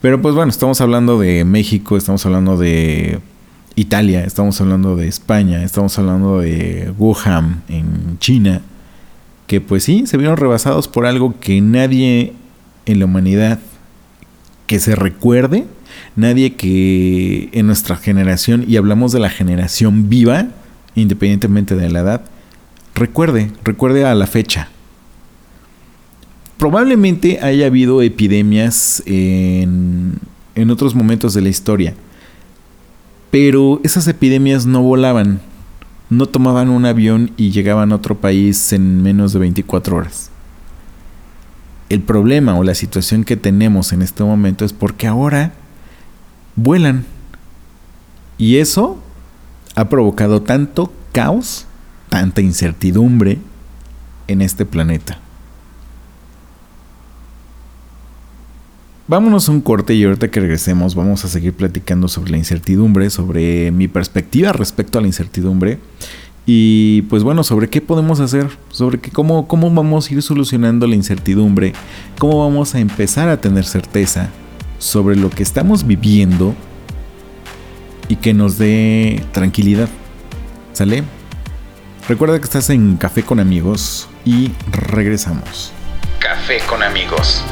Pero 0.00 0.20
pues 0.20 0.34
bueno, 0.34 0.50
estamos 0.50 0.80
hablando 0.80 1.18
de 1.18 1.44
México, 1.44 1.96
estamos 1.96 2.26
hablando 2.26 2.56
de 2.56 3.20
Italia, 3.76 4.24
estamos 4.24 4.60
hablando 4.60 4.94
de 4.94 5.08
España, 5.08 5.64
estamos 5.64 5.98
hablando 5.98 6.40
de 6.40 6.92
Wuhan 6.96 7.62
en 7.68 8.18
China, 8.20 8.62
que 9.48 9.60
pues 9.60 9.82
sí, 9.82 10.06
se 10.06 10.16
vieron 10.16 10.36
rebasados 10.36 10.86
por 10.86 11.06
algo 11.06 11.38
que 11.40 11.60
nadie 11.60 12.34
en 12.86 12.98
la 13.00 13.06
humanidad 13.06 13.58
que 14.68 14.78
se 14.78 14.94
recuerde, 14.94 15.66
nadie 16.14 16.54
que 16.54 17.48
en 17.52 17.66
nuestra 17.66 17.96
generación, 17.96 18.64
y 18.68 18.76
hablamos 18.76 19.10
de 19.10 19.18
la 19.18 19.28
generación 19.28 20.08
viva, 20.08 20.46
independientemente 20.94 21.74
de 21.74 21.90
la 21.90 22.00
edad, 22.00 22.24
recuerde, 22.94 23.50
recuerde 23.64 24.04
a 24.04 24.14
la 24.14 24.28
fecha. 24.28 24.68
Probablemente 26.58 27.40
haya 27.42 27.66
habido 27.66 28.02
epidemias 28.02 29.02
en, 29.04 30.14
en 30.54 30.70
otros 30.70 30.94
momentos 30.94 31.34
de 31.34 31.42
la 31.42 31.48
historia, 31.48 31.94
pero 33.34 33.80
esas 33.82 34.06
epidemias 34.06 34.64
no 34.64 34.80
volaban, 34.80 35.40
no 36.08 36.26
tomaban 36.26 36.68
un 36.68 36.86
avión 36.86 37.32
y 37.36 37.50
llegaban 37.50 37.90
a 37.90 37.96
otro 37.96 38.20
país 38.20 38.72
en 38.72 39.02
menos 39.02 39.32
de 39.32 39.40
24 39.40 39.96
horas. 39.96 40.30
El 41.88 42.00
problema 42.02 42.56
o 42.56 42.62
la 42.62 42.76
situación 42.76 43.24
que 43.24 43.36
tenemos 43.36 43.92
en 43.92 44.02
este 44.02 44.22
momento 44.22 44.64
es 44.64 44.72
porque 44.72 45.08
ahora 45.08 45.52
vuelan. 46.54 47.06
Y 48.38 48.58
eso 48.58 49.02
ha 49.74 49.88
provocado 49.88 50.42
tanto 50.42 50.92
caos, 51.10 51.66
tanta 52.10 52.40
incertidumbre 52.40 53.38
en 54.28 54.42
este 54.42 54.64
planeta. 54.64 55.18
Vámonos 59.06 59.48
a 59.48 59.52
un 59.52 59.60
corte 59.60 59.94
y 59.94 60.02
ahorita 60.04 60.30
que 60.30 60.40
regresemos 60.40 60.94
vamos 60.94 61.26
a 61.26 61.28
seguir 61.28 61.52
platicando 61.52 62.08
sobre 62.08 62.30
la 62.30 62.38
incertidumbre, 62.38 63.10
sobre 63.10 63.70
mi 63.70 63.86
perspectiva 63.86 64.54
respecto 64.54 64.98
a 64.98 65.02
la 65.02 65.06
incertidumbre 65.06 65.78
y 66.46 67.02
pues 67.02 67.22
bueno, 67.22 67.44
sobre 67.44 67.68
qué 67.68 67.82
podemos 67.82 68.20
hacer, 68.20 68.48
sobre 68.70 68.98
cómo, 68.98 69.46
cómo 69.46 69.70
vamos 69.70 70.08
a 70.08 70.14
ir 70.14 70.22
solucionando 70.22 70.86
la 70.86 70.94
incertidumbre, 70.94 71.74
cómo 72.18 72.40
vamos 72.40 72.74
a 72.74 72.80
empezar 72.80 73.28
a 73.28 73.42
tener 73.42 73.66
certeza 73.66 74.30
sobre 74.78 75.16
lo 75.16 75.28
que 75.28 75.42
estamos 75.42 75.86
viviendo 75.86 76.54
y 78.08 78.16
que 78.16 78.32
nos 78.32 78.56
dé 78.56 79.22
tranquilidad. 79.32 79.90
¿Sale? 80.72 81.04
Recuerda 82.08 82.38
que 82.38 82.44
estás 82.44 82.70
en 82.70 82.96
Café 82.96 83.22
con 83.22 83.38
amigos 83.38 84.08
y 84.24 84.50
regresamos. 84.70 85.72
Café 86.20 86.58
con 86.66 86.82
amigos. 86.82 87.42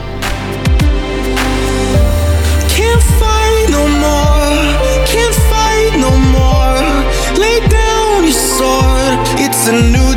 It's 9.54 9.69
a 9.69 9.73
new 9.73 10.12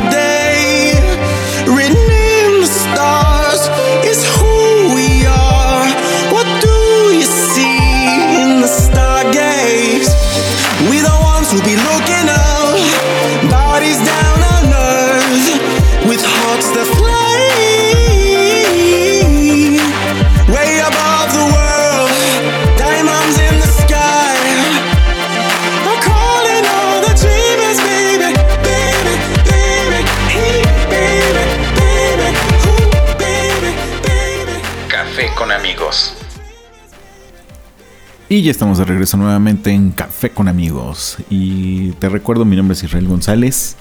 Y 38.36 38.42
ya 38.42 38.50
estamos 38.50 38.76
de 38.76 38.84
regreso 38.84 39.16
nuevamente 39.16 39.70
en 39.70 39.92
Café 39.92 40.28
con 40.28 40.46
amigos. 40.46 41.16
Y 41.30 41.92
te 41.92 42.10
recuerdo, 42.10 42.44
mi 42.44 42.54
nombre 42.54 42.74
es 42.74 42.84
Israel 42.84 43.08
González. 43.08 43.76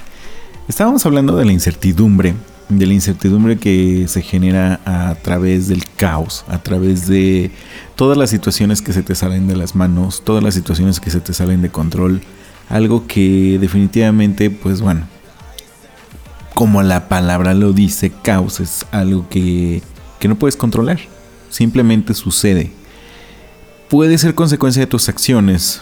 Estábamos 0.69 1.05
hablando 1.05 1.35
de 1.35 1.43
la 1.43 1.51
incertidumbre, 1.51 2.35
de 2.69 2.85
la 2.85 2.93
incertidumbre 2.93 3.57
que 3.57 4.05
se 4.07 4.21
genera 4.21 4.79
a 4.85 5.15
través 5.15 5.67
del 5.67 5.83
caos, 5.97 6.45
a 6.47 6.59
través 6.63 7.05
de 7.05 7.51
todas 7.97 8.17
las 8.17 8.29
situaciones 8.29 8.81
que 8.81 8.93
se 8.93 9.03
te 9.03 9.13
salen 9.13 9.45
de 9.47 9.57
las 9.57 9.75
manos, 9.75 10.23
todas 10.23 10.41
las 10.41 10.53
situaciones 10.53 11.01
que 11.01 11.11
se 11.11 11.19
te 11.19 11.33
salen 11.33 11.61
de 11.61 11.69
control. 11.69 12.21
Algo 12.69 13.07
que 13.07 13.57
definitivamente, 13.59 14.51
pues 14.51 14.79
bueno, 14.79 15.05
como 16.53 16.81
la 16.81 17.09
palabra 17.09 17.53
lo 17.53 17.73
dice, 17.73 18.09
caos 18.23 18.61
es 18.61 18.85
algo 18.91 19.27
que, 19.27 19.81
que 20.17 20.29
no 20.29 20.37
puedes 20.37 20.55
controlar. 20.55 20.99
Simplemente 21.49 22.13
sucede 22.13 22.84
puede 23.89 24.17
ser 24.17 24.35
consecuencia 24.35 24.81
de 24.81 24.87
tus 24.87 25.09
acciones 25.09 25.81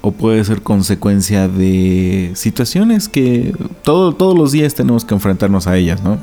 o 0.00 0.12
puede 0.12 0.44
ser 0.44 0.62
consecuencia 0.62 1.48
de 1.48 2.32
situaciones 2.34 3.08
que 3.08 3.54
todo, 3.82 4.14
todos 4.14 4.36
los 4.36 4.52
días 4.52 4.74
tenemos 4.74 5.04
que 5.04 5.14
enfrentarnos 5.14 5.66
a 5.66 5.76
ellas, 5.76 6.02
¿no? 6.02 6.18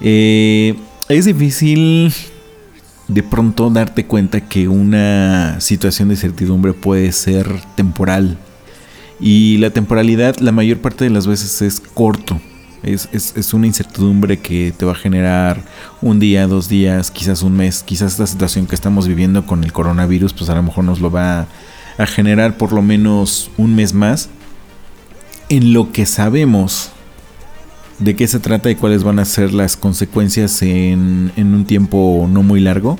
Eh, 0.00 0.76
es 1.08 1.24
difícil 1.24 2.14
de 3.08 3.22
pronto 3.24 3.68
darte 3.70 4.06
cuenta 4.06 4.48
que 4.48 4.68
una 4.68 5.60
situación 5.60 6.08
de 6.08 6.14
incertidumbre 6.14 6.72
puede 6.72 7.10
ser 7.10 7.48
temporal 7.74 8.38
y 9.18 9.58
la 9.58 9.70
temporalidad 9.70 10.36
la 10.38 10.52
mayor 10.52 10.78
parte 10.78 11.04
de 11.04 11.10
las 11.10 11.26
veces 11.26 11.60
es 11.62 11.80
corto. 11.80 12.40
Es, 12.82 13.52
una 13.52 13.66
incertidumbre 13.66 14.38
que 14.38 14.72
te 14.76 14.86
va 14.86 14.92
a 14.92 14.94
generar 14.94 15.62
un 16.00 16.18
día, 16.18 16.46
dos 16.46 16.68
días, 16.68 17.10
quizás 17.10 17.42
un 17.42 17.54
mes, 17.56 17.82
quizás 17.82 18.12
esta 18.12 18.26
situación 18.26 18.66
que 18.66 18.74
estamos 18.74 19.06
viviendo 19.06 19.44
con 19.44 19.64
el 19.64 19.72
coronavirus, 19.72 20.32
pues 20.32 20.48
a 20.48 20.54
lo 20.54 20.62
mejor 20.62 20.84
nos 20.84 21.00
lo 21.00 21.10
va 21.10 21.46
a 21.98 22.06
generar 22.06 22.56
por 22.56 22.72
lo 22.72 22.80
menos 22.80 23.50
un 23.58 23.74
mes 23.74 23.92
más. 23.92 24.30
En 25.50 25.74
lo 25.74 25.92
que 25.92 26.06
sabemos 26.06 26.90
de 27.98 28.16
qué 28.16 28.26
se 28.26 28.40
trata 28.40 28.70
y 28.70 28.76
cuáles 28.76 29.04
van 29.04 29.18
a 29.18 29.26
ser 29.26 29.52
las 29.52 29.76
consecuencias 29.76 30.62
en, 30.62 31.32
en 31.36 31.54
un 31.54 31.66
tiempo 31.66 32.26
no 32.30 32.42
muy 32.42 32.60
largo, 32.60 32.98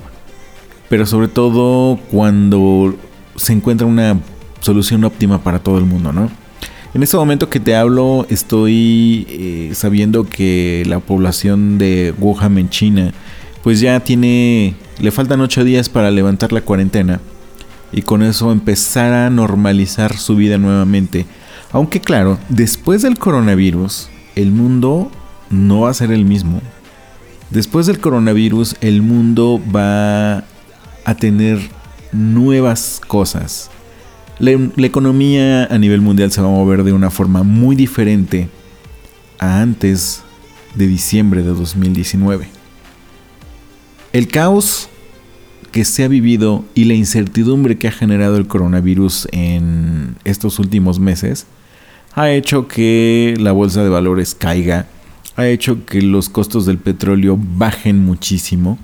pero 0.89 1.07
sobre 1.07 1.27
todo 1.27 1.97
cuando 2.11 2.95
se 3.35 3.53
encuentra 3.53 3.87
una 3.87 4.19
solución 4.59 5.03
óptima 5.05 5.41
para 5.43 5.59
todo 5.59 5.79
el 5.79 5.85
mundo, 5.85 6.11
¿no? 6.13 6.40
En 6.93 7.03
este 7.03 7.15
momento 7.15 7.49
que 7.49 7.61
te 7.61 7.73
hablo 7.73 8.25
estoy 8.29 9.25
eh, 9.29 9.71
sabiendo 9.73 10.25
que 10.25 10.83
la 10.87 10.99
población 10.99 11.77
de 11.77 12.13
Wuhan 12.19 12.57
en 12.57 12.69
China 12.69 13.13
pues 13.63 13.79
ya 13.79 14.01
tiene, 14.01 14.75
le 14.99 15.11
faltan 15.11 15.39
8 15.39 15.63
días 15.63 15.87
para 15.87 16.11
levantar 16.11 16.51
la 16.51 16.59
cuarentena 16.59 17.21
y 17.93 18.01
con 18.01 18.21
eso 18.23 18.51
empezar 18.51 19.13
a 19.13 19.29
normalizar 19.29 20.17
su 20.17 20.35
vida 20.35 20.57
nuevamente. 20.57 21.25
Aunque 21.71 22.01
claro, 22.01 22.37
después 22.49 23.03
del 23.03 23.17
coronavirus 23.17 24.09
el 24.35 24.51
mundo 24.51 25.09
no 25.49 25.81
va 25.81 25.91
a 25.91 25.93
ser 25.93 26.11
el 26.11 26.25
mismo. 26.25 26.59
Después 27.51 27.85
del 27.85 28.01
coronavirus 28.01 28.75
el 28.81 29.01
mundo 29.01 29.61
va 29.73 30.43
a 31.05 31.15
tener 31.17 31.57
nuevas 32.11 32.99
cosas 33.07 33.69
la, 34.41 34.87
economía 34.87 35.65
a 35.65 35.77
nivel 35.77 36.01
mundial 36.01 36.31
se 36.31 36.41
va 36.41 36.47
a 36.47 36.51
mover 36.51 36.83
de 36.83 36.93
una 36.93 37.11
forma 37.11 37.43
muy 37.43 37.75
diferente 37.75 38.49
a 39.37 39.61
antes 39.61 40.23
de 40.73 40.87
diciembre 40.87 41.43
de 41.43 41.49
2019. 41.49 42.47
El 44.13 44.27
caos 44.27 44.89
que 45.71 45.85
se 45.85 46.03
ha 46.03 46.07
vivido 46.07 46.65
y 46.73 46.85
la 46.85 46.95
incertidumbre 46.95 47.77
que 47.77 47.87
ha 47.87 47.91
generado 47.91 48.37
el 48.37 48.47
coronavirus 48.47 49.27
en 49.31 50.15
estos 50.25 50.59
últimos 50.59 50.99
meses 50.99 51.45
ha 52.13 52.31
hecho 52.31 52.67
que 52.67 53.35
la 53.39 53.51
bolsa 53.51 53.83
de 53.83 53.89
valores 53.89 54.35
caiga, 54.35 54.87
ha 55.35 55.47
hecho 55.47 55.85
que 55.85 56.01
los 56.01 56.29
costos 56.29 56.65
del 56.65 56.77
petróleo 56.77 57.39
bajen 57.39 58.03
muchísimo. 58.03 58.77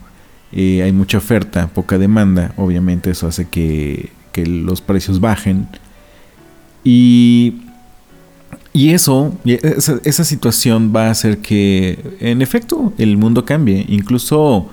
Eh, 0.53 0.81
hay 0.83 0.93
mucha 0.93 1.17
oferta, 1.17 1.67
poca 1.67 1.97
demanda, 1.97 2.53
obviamente 2.55 3.09
eso 3.09 3.27
hace 3.27 3.49
que 3.49 4.11
que 4.37 4.45
los 4.45 4.81
precios 4.81 5.19
bajen. 5.19 5.67
Y, 6.83 7.55
y 8.71 8.91
eso, 8.91 9.35
esa, 9.43 10.23
situación 10.23 10.93
va 10.95 11.07
a 11.07 11.11
hacer 11.11 11.39
que, 11.39 12.17
en 12.19 12.43
efecto, 12.43 12.93
el 12.99 13.17
mundo 13.17 13.45
cambie. 13.45 13.83
Incluso 13.89 14.67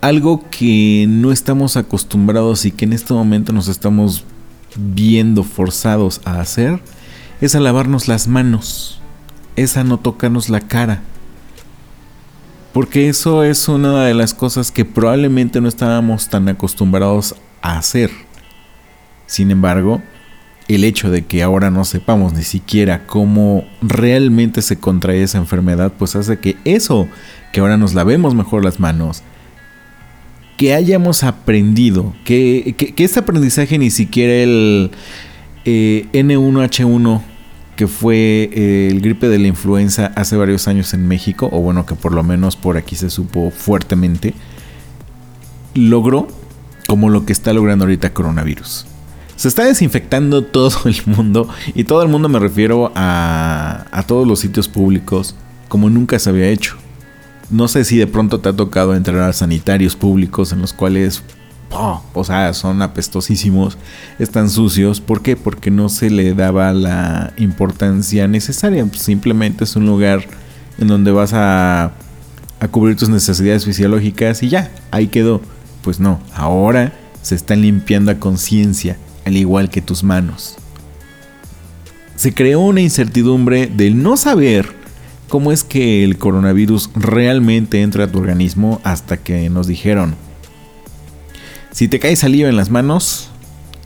algo 0.00 0.44
que 0.48 1.06
no 1.08 1.32
estamos 1.32 1.76
acostumbrados 1.76 2.64
y 2.66 2.70
que 2.70 2.84
en 2.84 2.92
este 2.92 3.12
momento 3.12 3.52
nos 3.52 3.66
estamos 3.66 4.24
viendo 4.76 5.42
forzados 5.42 6.20
a 6.24 6.40
hacer 6.40 6.80
es 7.40 7.54
a 7.56 7.60
lavarnos 7.60 8.06
las 8.06 8.28
manos, 8.28 9.00
es 9.56 9.76
a 9.76 9.82
no 9.82 9.98
tocarnos 9.98 10.50
la 10.50 10.60
cara. 10.60 11.02
Porque 12.72 13.08
eso 13.08 13.42
es 13.42 13.68
una 13.68 14.04
de 14.04 14.14
las 14.14 14.34
cosas 14.34 14.70
que 14.70 14.84
probablemente 14.84 15.60
no 15.60 15.68
estábamos 15.68 16.28
tan 16.28 16.48
acostumbrados 16.48 17.34
hacer. 17.64 18.10
Sin 19.26 19.50
embargo, 19.50 20.02
el 20.68 20.84
hecho 20.84 21.10
de 21.10 21.24
que 21.24 21.42
ahora 21.42 21.70
no 21.70 21.84
sepamos 21.84 22.32
ni 22.32 22.42
siquiera 22.42 23.06
cómo 23.06 23.64
realmente 23.82 24.62
se 24.62 24.78
contrae 24.78 25.22
esa 25.22 25.38
enfermedad, 25.38 25.92
pues 25.98 26.16
hace 26.16 26.38
que 26.38 26.56
eso, 26.64 27.08
que 27.52 27.60
ahora 27.60 27.76
nos 27.76 27.94
lavemos 27.94 28.34
mejor 28.34 28.64
las 28.64 28.80
manos, 28.80 29.22
que 30.56 30.74
hayamos 30.74 31.24
aprendido, 31.24 32.14
que, 32.24 32.76
este 32.96 33.20
aprendizaje 33.20 33.78
ni 33.78 33.90
siquiera 33.90 34.34
el 34.34 34.90
eh, 35.64 36.06
N1H1, 36.12 37.22
que 37.76 37.86
fue 37.88 38.50
eh, 38.52 38.88
el 38.90 39.00
gripe 39.00 39.28
de 39.28 39.38
la 39.38 39.48
influenza 39.48 40.12
hace 40.14 40.36
varios 40.36 40.68
años 40.68 40.94
en 40.94 41.08
México, 41.08 41.48
o 41.52 41.60
bueno, 41.60 41.86
que 41.86 41.94
por 41.94 42.12
lo 42.12 42.22
menos 42.22 42.56
por 42.56 42.76
aquí 42.76 42.94
se 42.94 43.10
supo 43.10 43.50
fuertemente, 43.50 44.32
logró 45.74 46.28
como 46.86 47.10
lo 47.10 47.24
que 47.24 47.32
está 47.32 47.52
logrando 47.52 47.84
ahorita 47.84 48.12
coronavirus. 48.12 48.86
Se 49.36 49.48
está 49.48 49.64
desinfectando 49.64 50.42
todo 50.44 50.76
el 50.84 50.96
mundo 51.06 51.48
y 51.74 51.84
todo 51.84 52.02
el 52.02 52.08
mundo 52.08 52.28
me 52.28 52.38
refiero 52.38 52.92
a, 52.94 53.86
a 53.90 54.02
todos 54.04 54.26
los 54.26 54.40
sitios 54.40 54.68
públicos 54.68 55.34
como 55.68 55.90
nunca 55.90 56.18
se 56.18 56.30
había 56.30 56.48
hecho. 56.48 56.76
No 57.50 57.68
sé 57.68 57.84
si 57.84 57.96
de 57.96 58.06
pronto 58.06 58.40
te 58.40 58.48
ha 58.48 58.52
tocado 58.52 58.94
entrar 58.94 59.28
a 59.28 59.32
sanitarios 59.32 59.96
públicos 59.96 60.52
en 60.52 60.60
los 60.60 60.72
cuales, 60.72 61.22
o 61.70 62.24
sea, 62.24 62.54
son 62.54 62.80
apestosísimos, 62.80 63.76
están 64.18 64.48
sucios. 64.50 65.00
¿Por 65.00 65.20
qué? 65.20 65.36
Porque 65.36 65.70
no 65.70 65.88
se 65.88 66.10
le 66.10 66.32
daba 66.34 66.72
la 66.72 67.32
importancia 67.36 68.28
necesaria. 68.28 68.86
Simplemente 68.92 69.64
es 69.64 69.76
un 69.76 69.86
lugar 69.86 70.24
en 70.78 70.88
donde 70.88 71.10
vas 71.10 71.32
a, 71.32 71.92
a 72.60 72.68
cubrir 72.68 72.96
tus 72.96 73.08
necesidades 73.08 73.64
fisiológicas 73.64 74.42
y 74.42 74.48
ya, 74.48 74.70
ahí 74.90 75.08
quedó. 75.08 75.42
Pues 75.84 76.00
no, 76.00 76.18
ahora 76.34 76.94
se 77.20 77.34
están 77.34 77.60
limpiando 77.60 78.10
a 78.10 78.18
conciencia, 78.18 78.96
al 79.26 79.36
igual 79.36 79.68
que 79.68 79.82
tus 79.82 80.02
manos. 80.02 80.56
Se 82.16 82.32
creó 82.32 82.60
una 82.60 82.80
incertidumbre 82.80 83.66
del 83.66 84.02
no 84.02 84.16
saber 84.16 84.72
cómo 85.28 85.52
es 85.52 85.62
que 85.62 86.02
el 86.04 86.16
coronavirus 86.16 86.90
realmente 86.94 87.82
entra 87.82 88.04
a 88.04 88.06
tu 88.10 88.18
organismo 88.18 88.80
hasta 88.82 89.18
que 89.18 89.50
nos 89.50 89.66
dijeron, 89.66 90.14
si 91.70 91.88
te 91.88 91.98
cae 91.98 92.16
saliva 92.16 92.48
en 92.48 92.56
las 92.56 92.70
manos 92.70 93.28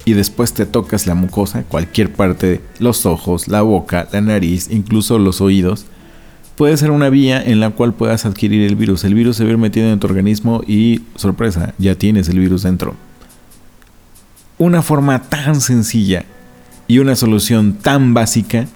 y 0.05 0.13
después 0.13 0.53
te 0.53 0.67
tocas 0.67 1.07
la 1.07 1.15
mucosa, 1.15 1.65
cualquier 1.65 2.13
parte, 2.13 2.61
los 2.79 3.07
ojos, 3.07 3.49
la 3.49 3.63
boca, 3.63 4.09
la 4.13 4.21
nariz, 4.21 4.69
incluso 4.71 5.19
los 5.19 5.41
oídos, 5.41 5.87
puede 6.59 6.77
ser 6.77 6.91
una 6.91 7.09
vía 7.09 7.41
en 7.41 7.61
la 7.61 7.71
cual 7.71 7.95
puedas 7.95 8.27
adquirir 8.27 8.63
el 8.63 8.75
virus. 8.75 9.05
El 9.05 9.15
virus 9.15 9.37
se 9.37 9.45
ve 9.45 9.57
metido 9.57 9.89
en 9.91 10.01
tu 10.01 10.09
organismo 10.09 10.61
y, 10.67 11.03
sorpresa, 11.15 11.73
ya 11.79 11.95
tienes 11.95 12.29
el 12.29 12.41
virus 12.41 12.65
dentro. 12.65 12.97
Una 14.59 14.83
forma 14.83 15.23
tan 15.23 15.61
sencilla 15.61 16.25
y 16.89 16.99
una 16.99 17.15
solución 17.15 17.75
tan 17.75 18.13
básica 18.13 18.67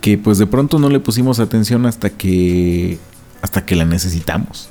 que 0.00 0.18
pues 0.18 0.38
de 0.38 0.46
pronto 0.46 0.78
no 0.78 0.88
le 0.88 1.00
pusimos 1.00 1.40
atención 1.40 1.84
hasta 1.84 2.10
que 2.10 3.00
hasta 3.42 3.66
que 3.66 3.74
la 3.74 3.84
necesitamos. 3.84 4.70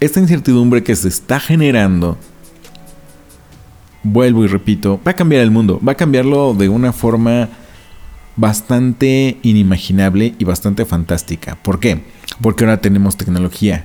Esta 0.00 0.20
incertidumbre 0.20 0.82
que 0.82 0.96
se 0.96 1.08
está 1.08 1.38
generando 1.38 2.16
vuelvo 4.02 4.42
y 4.42 4.46
repito, 4.46 4.98
va 5.06 5.10
a 5.10 5.16
cambiar 5.16 5.42
el 5.42 5.50
mundo, 5.50 5.78
va 5.86 5.92
a 5.92 5.96
cambiarlo 5.96 6.54
de 6.54 6.70
una 6.70 6.94
forma 6.94 7.50
bastante 8.38 9.36
inimaginable 9.42 10.34
y 10.38 10.44
bastante 10.44 10.84
fantástica. 10.84 11.58
¿Por 11.60 11.80
qué? 11.80 12.04
Porque 12.40 12.64
ahora 12.64 12.80
tenemos 12.80 13.16
tecnología. 13.16 13.84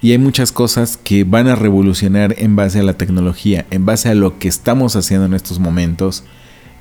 Y 0.00 0.12
hay 0.12 0.18
muchas 0.18 0.52
cosas 0.52 0.96
que 0.96 1.24
van 1.24 1.48
a 1.48 1.56
revolucionar 1.56 2.36
en 2.38 2.56
base 2.56 2.78
a 2.78 2.82
la 2.84 2.94
tecnología, 2.94 3.66
en 3.70 3.84
base 3.84 4.08
a 4.08 4.14
lo 4.14 4.38
que 4.38 4.48
estamos 4.48 4.96
haciendo 4.96 5.26
en 5.26 5.34
estos 5.34 5.58
momentos, 5.58 6.22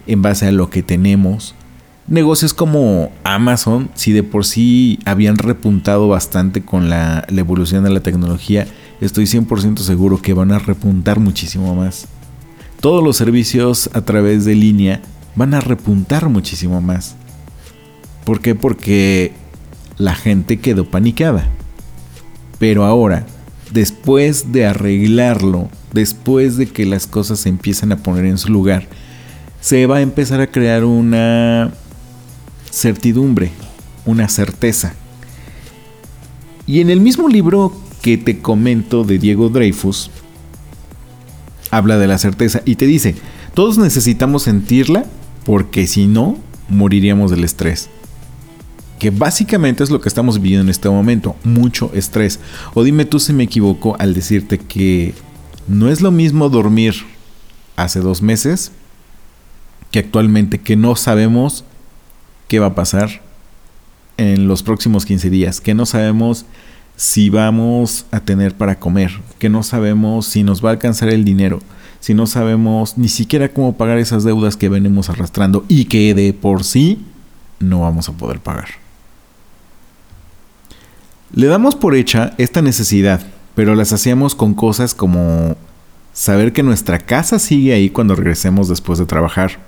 en 0.07 0.21
base 0.21 0.45
a 0.45 0.51
lo 0.51 0.69
que 0.69 0.83
tenemos. 0.83 1.55
Negocios 2.07 2.53
como 2.53 3.11
Amazon, 3.23 3.89
si 3.95 4.13
de 4.13 4.23
por 4.23 4.45
sí 4.45 4.99
habían 5.03 5.37
repuntado 5.37 6.07
bastante 6.07 6.61
con 6.61 6.89
la, 6.89 7.25
la 7.27 7.39
evolución 7.41 7.83
de 7.83 7.89
la 7.89 8.01
tecnología, 8.01 8.67
estoy 9.01 9.25
100% 9.25 9.79
seguro 9.79 10.21
que 10.21 10.33
van 10.33 10.51
a 10.51 10.59
repuntar 10.59 11.19
muchísimo 11.19 11.75
más. 11.75 12.07
Todos 12.79 13.03
los 13.03 13.17
servicios 13.17 13.89
a 13.93 14.01
través 14.01 14.45
de 14.45 14.55
línea 14.55 15.01
van 15.39 15.53
a 15.53 15.61
repuntar 15.61 16.27
muchísimo 16.27 16.81
más. 16.81 17.15
¿Por 18.25 18.41
qué? 18.41 18.55
Porque 18.55 19.31
la 19.97 20.13
gente 20.13 20.59
quedó 20.59 20.83
panicada. 20.83 21.47
Pero 22.59 22.83
ahora, 22.83 23.25
después 23.71 24.51
de 24.51 24.65
arreglarlo, 24.65 25.69
después 25.93 26.57
de 26.57 26.67
que 26.67 26.85
las 26.85 27.07
cosas 27.07 27.39
se 27.39 27.47
empiezan 27.47 27.93
a 27.93 27.97
poner 27.99 28.25
en 28.25 28.37
su 28.37 28.51
lugar, 28.51 28.87
se 29.61 29.87
va 29.87 29.97
a 29.97 30.01
empezar 30.01 30.41
a 30.41 30.47
crear 30.47 30.83
una 30.83 31.71
certidumbre, 32.69 33.51
una 34.05 34.27
certeza. 34.27 34.93
Y 36.67 36.81
en 36.81 36.89
el 36.89 36.99
mismo 36.99 37.29
libro 37.29 37.73
que 38.01 38.17
te 38.17 38.39
comento 38.39 39.05
de 39.05 39.17
Diego 39.19 39.47
Dreyfus, 39.47 40.11
habla 41.71 41.97
de 41.97 42.07
la 42.07 42.17
certeza 42.17 42.61
y 42.65 42.75
te 42.75 42.87
dice, 42.87 43.15
todos 43.53 43.77
necesitamos 43.77 44.43
sentirla 44.43 45.05
porque 45.49 45.87
si 45.87 46.05
no, 46.05 46.37
moriríamos 46.69 47.31
del 47.31 47.43
estrés. 47.43 47.89
Que 48.99 49.09
básicamente 49.09 49.83
es 49.83 49.89
lo 49.89 49.99
que 49.99 50.07
estamos 50.07 50.39
viviendo 50.39 50.65
en 50.65 50.69
este 50.69 50.91
momento, 50.91 51.35
mucho 51.43 51.89
estrés. 51.95 52.39
O 52.75 52.83
dime 52.83 53.05
tú 53.05 53.19
si 53.19 53.33
me 53.33 53.45
equivoco 53.45 53.95
al 53.97 54.13
decirte 54.13 54.59
que 54.59 55.15
no 55.67 55.89
es 55.89 56.01
lo 56.01 56.11
mismo 56.11 56.49
dormir 56.49 56.93
hace 57.77 57.99
dos 57.99 58.21
meses 58.21 58.71
que 59.89 59.97
actualmente, 59.97 60.59
que 60.59 60.75
no 60.75 60.95
sabemos 60.95 61.65
qué 62.47 62.59
va 62.59 62.67
a 62.67 62.75
pasar 62.75 63.23
en 64.17 64.47
los 64.47 64.61
próximos 64.61 65.03
15 65.03 65.31
días, 65.31 65.61
que 65.61 65.73
no 65.73 65.87
sabemos 65.87 66.45
si 66.95 67.31
vamos 67.31 68.05
a 68.11 68.19
tener 68.19 68.55
para 68.55 68.77
comer, 68.77 69.19
que 69.39 69.49
no 69.49 69.63
sabemos 69.63 70.27
si 70.27 70.43
nos 70.43 70.63
va 70.63 70.69
a 70.69 70.73
alcanzar 70.73 71.09
el 71.09 71.25
dinero, 71.25 71.59
si 71.99 72.13
no 72.13 72.27
sabemos 72.27 72.97
ni 72.97 73.09
siquiera 73.09 73.49
cómo 73.49 73.75
pagar 73.75 73.97
esas 73.97 74.23
deudas 74.23 74.55
que 74.55 74.69
venimos 74.69 75.09
arrastrando 75.09 75.65
y 75.67 75.85
que 75.85 76.13
de 76.13 76.33
por 76.33 76.63
sí 76.63 77.05
no 77.59 77.81
vamos 77.81 78.09
a 78.09 78.13
poder 78.13 78.39
pagar. 78.39 78.69
Le 81.33 81.47
damos 81.47 81.75
por 81.75 81.95
hecha 81.95 82.33
esta 82.37 82.61
necesidad, 82.61 83.21
pero 83.53 83.75
las 83.75 83.93
hacíamos 83.93 84.33
con 84.33 84.53
cosas 84.53 84.95
como 84.95 85.55
saber 86.13 86.53
que 86.53 86.63
nuestra 86.63 86.97
casa 86.97 87.37
sigue 87.37 87.73
ahí 87.73 87.89
cuando 87.89 88.15
regresemos 88.15 88.67
después 88.67 88.97
de 88.97 89.05
trabajar, 89.05 89.59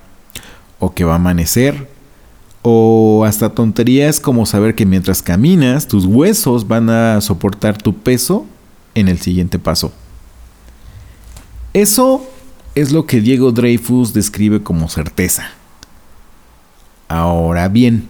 o 0.80 0.92
que 0.92 1.04
va 1.04 1.12
a 1.12 1.16
amanecer, 1.16 1.88
o 2.62 3.24
hasta 3.26 3.50
tonterías 3.50 4.18
como 4.18 4.46
saber 4.46 4.74
que 4.74 4.86
mientras 4.86 5.22
caminas 5.22 5.86
tus 5.86 6.04
huesos 6.06 6.66
van 6.66 6.90
a 6.90 7.20
soportar 7.20 7.76
tu 7.78 7.94
peso 7.94 8.46
en 8.94 9.08
el 9.08 9.18
siguiente 9.18 9.58
paso. 9.58 9.92
Eso 11.72 12.26
es 12.74 12.92
lo 12.92 13.06
que 13.06 13.20
Diego 13.20 13.52
Dreyfus 13.52 14.12
describe 14.12 14.62
como 14.62 14.88
certeza. 14.88 15.50
Ahora 17.08 17.68
bien, 17.68 18.08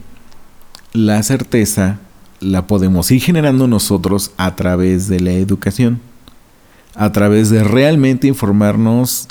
la 0.93 1.23
certeza 1.23 1.99
la 2.39 2.67
podemos 2.67 3.09
ir 3.11 3.21
generando 3.21 3.67
nosotros 3.67 4.31
a 4.37 4.55
través 4.55 5.07
de 5.07 5.19
la 5.21 5.31
educación, 5.31 6.01
a 6.95 7.11
través 7.11 7.49
de 7.49 7.63
realmente 7.63 8.27
informarnos 8.27 9.27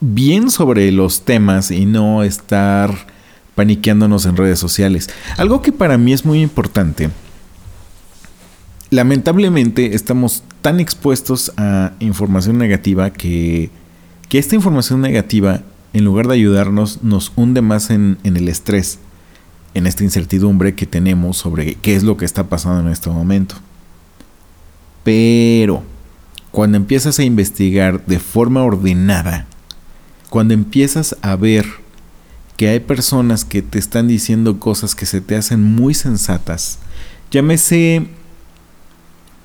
bien 0.00 0.50
sobre 0.50 0.90
los 0.92 1.22
temas 1.22 1.70
y 1.70 1.86
no 1.86 2.22
estar 2.22 3.06
paniqueándonos 3.54 4.26
en 4.26 4.36
redes 4.36 4.58
sociales. 4.58 5.08
Algo 5.36 5.62
que 5.62 5.72
para 5.72 5.98
mí 5.98 6.12
es 6.12 6.24
muy 6.24 6.40
importante. 6.40 7.10
Lamentablemente 8.90 9.94
estamos 9.94 10.42
tan 10.62 10.80
expuestos 10.80 11.52
a 11.56 11.92
información 12.00 12.58
negativa 12.58 13.10
que, 13.10 13.70
que 14.28 14.38
esta 14.38 14.54
información 14.54 15.00
negativa, 15.00 15.62
en 15.92 16.04
lugar 16.04 16.28
de 16.28 16.34
ayudarnos, 16.34 17.02
nos 17.02 17.32
hunde 17.36 17.62
más 17.62 17.90
en, 17.90 18.18
en 18.24 18.36
el 18.36 18.48
estrés, 18.48 18.98
en 19.74 19.86
esta 19.86 20.04
incertidumbre 20.04 20.74
que 20.74 20.86
tenemos 20.86 21.36
sobre 21.36 21.74
qué 21.76 21.96
es 21.96 22.02
lo 22.02 22.16
que 22.16 22.24
está 22.24 22.48
pasando 22.48 22.80
en 22.80 22.92
este 22.92 23.10
momento. 23.10 23.56
Pero 25.04 25.82
cuando 26.50 26.76
empiezas 26.76 27.18
a 27.18 27.24
investigar 27.24 28.04
de 28.06 28.18
forma 28.18 28.62
ordenada, 28.62 29.46
cuando 30.28 30.54
empiezas 30.54 31.16
a 31.22 31.36
ver 31.36 31.66
que 32.56 32.68
hay 32.68 32.80
personas 32.80 33.46
que 33.46 33.62
te 33.62 33.78
están 33.78 34.06
diciendo 34.06 34.60
cosas 34.60 34.94
que 34.94 35.06
se 35.06 35.22
te 35.22 35.34
hacen 35.34 35.62
muy 35.62 35.94
sensatas. 35.94 36.78
Llámese 37.30 38.08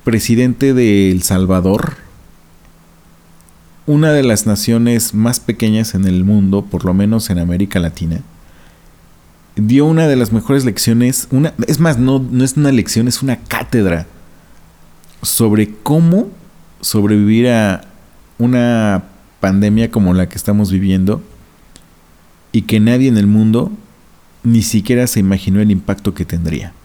presidente 0.06 0.72
de 0.72 1.10
El 1.10 1.24
Salvador, 1.24 1.96
una 3.86 4.12
de 4.12 4.22
las 4.22 4.46
naciones 4.46 5.14
más 5.14 5.40
pequeñas 5.40 5.96
en 5.96 6.04
el 6.04 6.22
mundo, 6.22 6.64
por 6.64 6.84
lo 6.84 6.94
menos 6.94 7.28
en 7.28 7.40
América 7.40 7.80
Latina, 7.80 8.20
dio 9.56 9.84
una 9.84 10.06
de 10.06 10.14
las 10.14 10.30
mejores 10.30 10.64
lecciones, 10.64 11.26
una, 11.32 11.54
es 11.66 11.80
más, 11.80 11.98
no, 11.98 12.20
no 12.20 12.44
es 12.44 12.56
una 12.56 12.70
lección, 12.70 13.08
es 13.08 13.20
una 13.20 13.38
cátedra 13.38 14.06
sobre 15.22 15.74
cómo 15.82 16.28
sobrevivir 16.80 17.48
a 17.48 17.88
una 18.38 19.06
pandemia 19.40 19.90
como 19.90 20.14
la 20.14 20.28
que 20.28 20.36
estamos 20.36 20.70
viviendo 20.70 21.20
y 22.52 22.62
que 22.62 22.78
nadie 22.78 23.08
en 23.08 23.16
el 23.16 23.26
mundo 23.26 23.72
ni 24.44 24.62
siquiera 24.62 25.08
se 25.08 25.18
imaginó 25.18 25.60
el 25.60 25.72
impacto 25.72 26.14
que 26.14 26.24
tendría. 26.24 26.75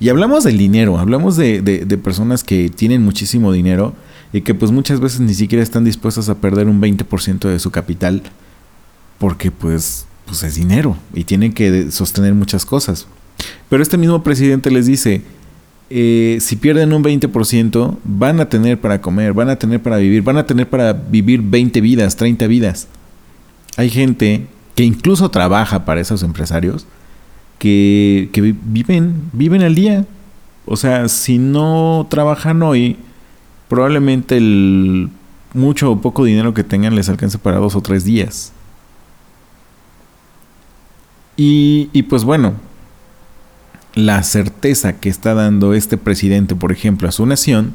Y 0.00 0.08
hablamos 0.08 0.44
del 0.44 0.56
dinero, 0.56 0.98
hablamos 0.98 1.36
de, 1.36 2.00
personas 2.02 2.42
que 2.42 2.70
tienen 2.70 3.02
muchísimo 3.02 3.52
dinero 3.52 3.94
y 4.32 4.40
que 4.40 4.54
pues 4.54 4.72
muchas 4.72 4.98
veces 4.98 5.20
ni 5.20 5.34
siquiera 5.34 5.62
están 5.62 5.84
dispuestas 5.84 6.30
a 6.30 6.36
perder 6.36 6.68
un 6.68 6.80
20% 6.80 7.48
de 7.48 7.58
su 7.58 7.70
capital 7.70 8.22
porque 9.18 9.50
pues, 9.50 10.06
pues 10.24 10.42
es 10.42 10.54
dinero 10.54 10.96
y 11.12 11.24
tienen 11.24 11.52
que 11.52 11.90
sostener 11.90 12.32
muchas 12.32 12.64
cosas. 12.64 13.06
Pero 13.68 13.82
este 13.82 13.98
mismo 13.98 14.22
presidente 14.22 14.70
les 14.70 14.86
dice, 14.86 15.20
eh, 15.90 16.38
si 16.40 16.56
pierden 16.56 16.94
un 16.94 17.04
20%, 17.04 17.98
van 18.02 18.40
a 18.40 18.48
tener 18.48 18.80
para 18.80 19.02
comer, 19.02 19.34
van 19.34 19.50
a 19.50 19.56
tener 19.56 19.82
para 19.82 19.98
vivir, 19.98 20.22
van 20.22 20.38
a 20.38 20.46
tener 20.46 20.68
para 20.68 20.94
vivir 20.94 21.42
20 21.42 21.78
vidas, 21.82 22.16
30 22.16 22.46
vidas. 22.46 22.88
Hay 23.76 23.90
gente 23.90 24.46
que 24.74 24.84
incluso 24.84 25.30
trabaja 25.30 25.84
para 25.84 26.00
esos 26.00 26.22
empresarios, 26.22 26.86
que, 27.60 28.56
viven, 28.64 29.30
viven 29.32 29.62
al 29.62 29.74
día. 29.74 30.06
O 30.66 30.76
sea, 30.76 31.08
si 31.08 31.38
no 31.38 32.06
trabajan 32.10 32.62
hoy, 32.62 32.96
probablemente 33.68 34.38
el 34.38 35.10
mucho 35.52 35.92
o 35.92 36.00
poco 36.00 36.24
dinero 36.24 36.54
que 36.54 36.64
tengan 36.64 36.94
les 36.94 37.08
alcance 37.08 37.38
para 37.38 37.58
dos 37.58 37.76
o 37.76 37.82
tres 37.82 38.04
días. 38.04 38.52
Y, 41.36 41.90
y 41.92 42.04
pues 42.04 42.24
bueno, 42.24 42.54
la 43.94 44.22
certeza 44.22 44.98
que 44.98 45.08
está 45.08 45.34
dando 45.34 45.74
este 45.74 45.98
presidente, 45.98 46.54
por 46.54 46.72
ejemplo, 46.72 47.08
a 47.08 47.12
su 47.12 47.26
nación, 47.26 47.74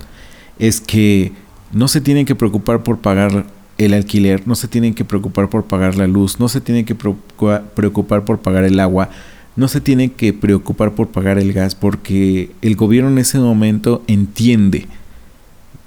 es 0.57 0.81
que 0.81 1.31
no 1.71 1.87
se 1.87 2.01
tienen 2.01 2.25
que 2.25 2.35
preocupar 2.35 2.81
por 2.83 2.99
pagar 2.99 3.45
el 3.77 3.93
alquiler, 3.93 4.47
no 4.47 4.55
se 4.55 4.67
tienen 4.67 4.95
que 4.95 5.05
preocupar 5.05 5.49
por 5.49 5.65
pagar 5.65 5.95
la 5.95 6.07
luz, 6.07 6.39
no 6.39 6.47
se 6.47 6.61
tienen 6.61 6.85
que 6.85 6.95
preocupar 6.95 8.25
por 8.25 8.39
pagar 8.39 8.63
el 8.63 8.79
agua, 8.79 9.09
no 9.55 9.67
se 9.67 9.81
tienen 9.81 10.09
que 10.09 10.33
preocupar 10.33 10.93
por 10.93 11.09
pagar 11.09 11.37
el 11.39 11.53
gas, 11.53 11.75
porque 11.75 12.51
el 12.61 12.75
gobierno 12.75 13.09
en 13.09 13.17
ese 13.19 13.39
momento 13.39 14.03
entiende 14.07 14.87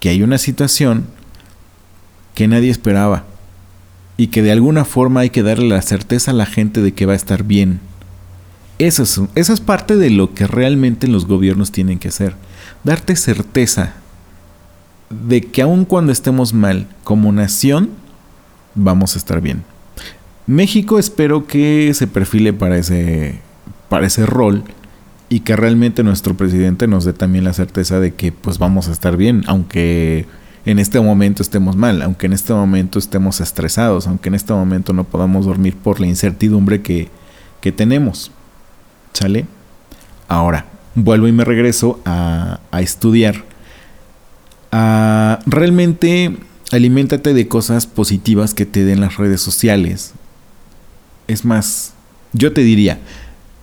que 0.00 0.08
hay 0.08 0.22
una 0.22 0.38
situación 0.38 1.06
que 2.34 2.48
nadie 2.48 2.70
esperaba 2.70 3.24
y 4.16 4.28
que 4.28 4.42
de 4.42 4.52
alguna 4.52 4.84
forma 4.84 5.20
hay 5.20 5.30
que 5.30 5.42
darle 5.42 5.68
la 5.68 5.82
certeza 5.82 6.30
a 6.30 6.34
la 6.34 6.46
gente 6.46 6.80
de 6.80 6.92
que 6.92 7.06
va 7.06 7.12
a 7.12 7.16
estar 7.16 7.44
bien. 7.44 7.80
Eso 8.78 9.28
es 9.34 9.60
parte 9.60 9.96
de 9.96 10.10
lo 10.10 10.34
que 10.34 10.46
realmente 10.46 11.08
los 11.08 11.26
gobiernos 11.26 11.72
tienen 11.72 11.98
que 11.98 12.08
hacer, 12.08 12.34
darte 12.84 13.16
certeza 13.16 13.94
de 15.10 15.42
que 15.42 15.62
aun 15.62 15.84
cuando 15.84 16.12
estemos 16.12 16.52
mal 16.52 16.86
como 17.02 17.32
nación, 17.32 17.90
vamos 18.74 19.14
a 19.14 19.18
estar 19.18 19.40
bien. 19.40 19.64
México 20.46 20.98
espero 20.98 21.46
que 21.46 21.92
se 21.94 22.06
perfile 22.06 22.52
para 22.52 22.78
ese, 22.78 23.40
para 23.88 24.06
ese 24.06 24.26
rol 24.26 24.64
y 25.28 25.40
que 25.40 25.56
realmente 25.56 26.02
nuestro 26.02 26.36
presidente 26.36 26.86
nos 26.86 27.04
dé 27.04 27.12
también 27.12 27.44
la 27.44 27.52
certeza 27.52 28.00
de 28.00 28.14
que 28.14 28.32
pues 28.32 28.58
vamos 28.58 28.88
a 28.88 28.92
estar 28.92 29.16
bien, 29.16 29.42
aunque 29.46 30.26
en 30.64 30.78
este 30.78 31.00
momento 31.00 31.42
estemos 31.42 31.76
mal, 31.76 32.02
aunque 32.02 32.26
en 32.26 32.32
este 32.32 32.52
momento 32.52 32.98
estemos 32.98 33.40
estresados, 33.40 34.06
aunque 34.06 34.28
en 34.28 34.34
este 34.34 34.52
momento 34.52 34.92
no 34.92 35.04
podamos 35.04 35.46
dormir 35.46 35.76
por 35.76 36.00
la 36.00 36.06
incertidumbre 36.06 36.82
que, 36.82 37.08
que 37.60 37.72
tenemos. 37.72 38.30
¿Sale? 39.12 39.46
Ahora, 40.28 40.66
vuelvo 40.94 41.28
y 41.28 41.32
me 41.32 41.44
regreso 41.44 42.00
a, 42.04 42.60
a 42.70 42.80
estudiar. 42.82 43.44
A, 44.70 45.38
realmente 45.46 46.36
aliméntate 46.70 47.32
de 47.32 47.48
cosas 47.48 47.86
positivas 47.86 48.54
que 48.54 48.66
te 48.66 48.84
den 48.84 49.00
las 49.00 49.16
redes 49.16 49.40
sociales. 49.40 50.12
Es 51.26 51.44
más, 51.44 51.94
yo 52.32 52.52
te 52.52 52.60
diría, 52.62 52.98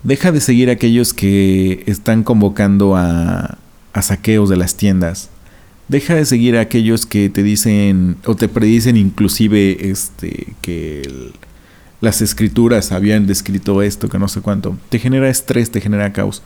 deja 0.05 0.31
de 0.31 0.39
seguir 0.39 0.69
a 0.69 0.73
aquellos 0.73 1.13
que 1.13 1.83
están 1.87 2.23
convocando 2.23 2.95
a, 2.95 3.57
saqueos 4.01 4.49
de 4.49 4.55
las 4.55 4.75
tiendas. 4.75 5.29
Deja 5.87 6.15
de 6.15 6.25
seguir 6.25 6.57
a 6.57 6.61
aquellos 6.61 7.05
que 7.05 7.29
te 7.29 7.43
dicen 7.43 8.17
o 8.25 8.35
te 8.35 8.47
predicen 8.47 8.97
inclusive 8.97 9.89
este 9.89 10.53
que 10.61 11.31
las 12.01 12.21
escrituras 12.21 12.91
habían 12.91 13.25
descrito 13.25 13.81
esto, 13.81 14.09
que 14.09 14.19
no 14.19 14.27
sé 14.27 14.41
cuánto. 14.41 14.77
Te 14.89 14.99
genera 14.99 15.29
estrés, 15.29 15.71
te 15.71 15.81
genera 15.81 16.13
caos. 16.13 16.43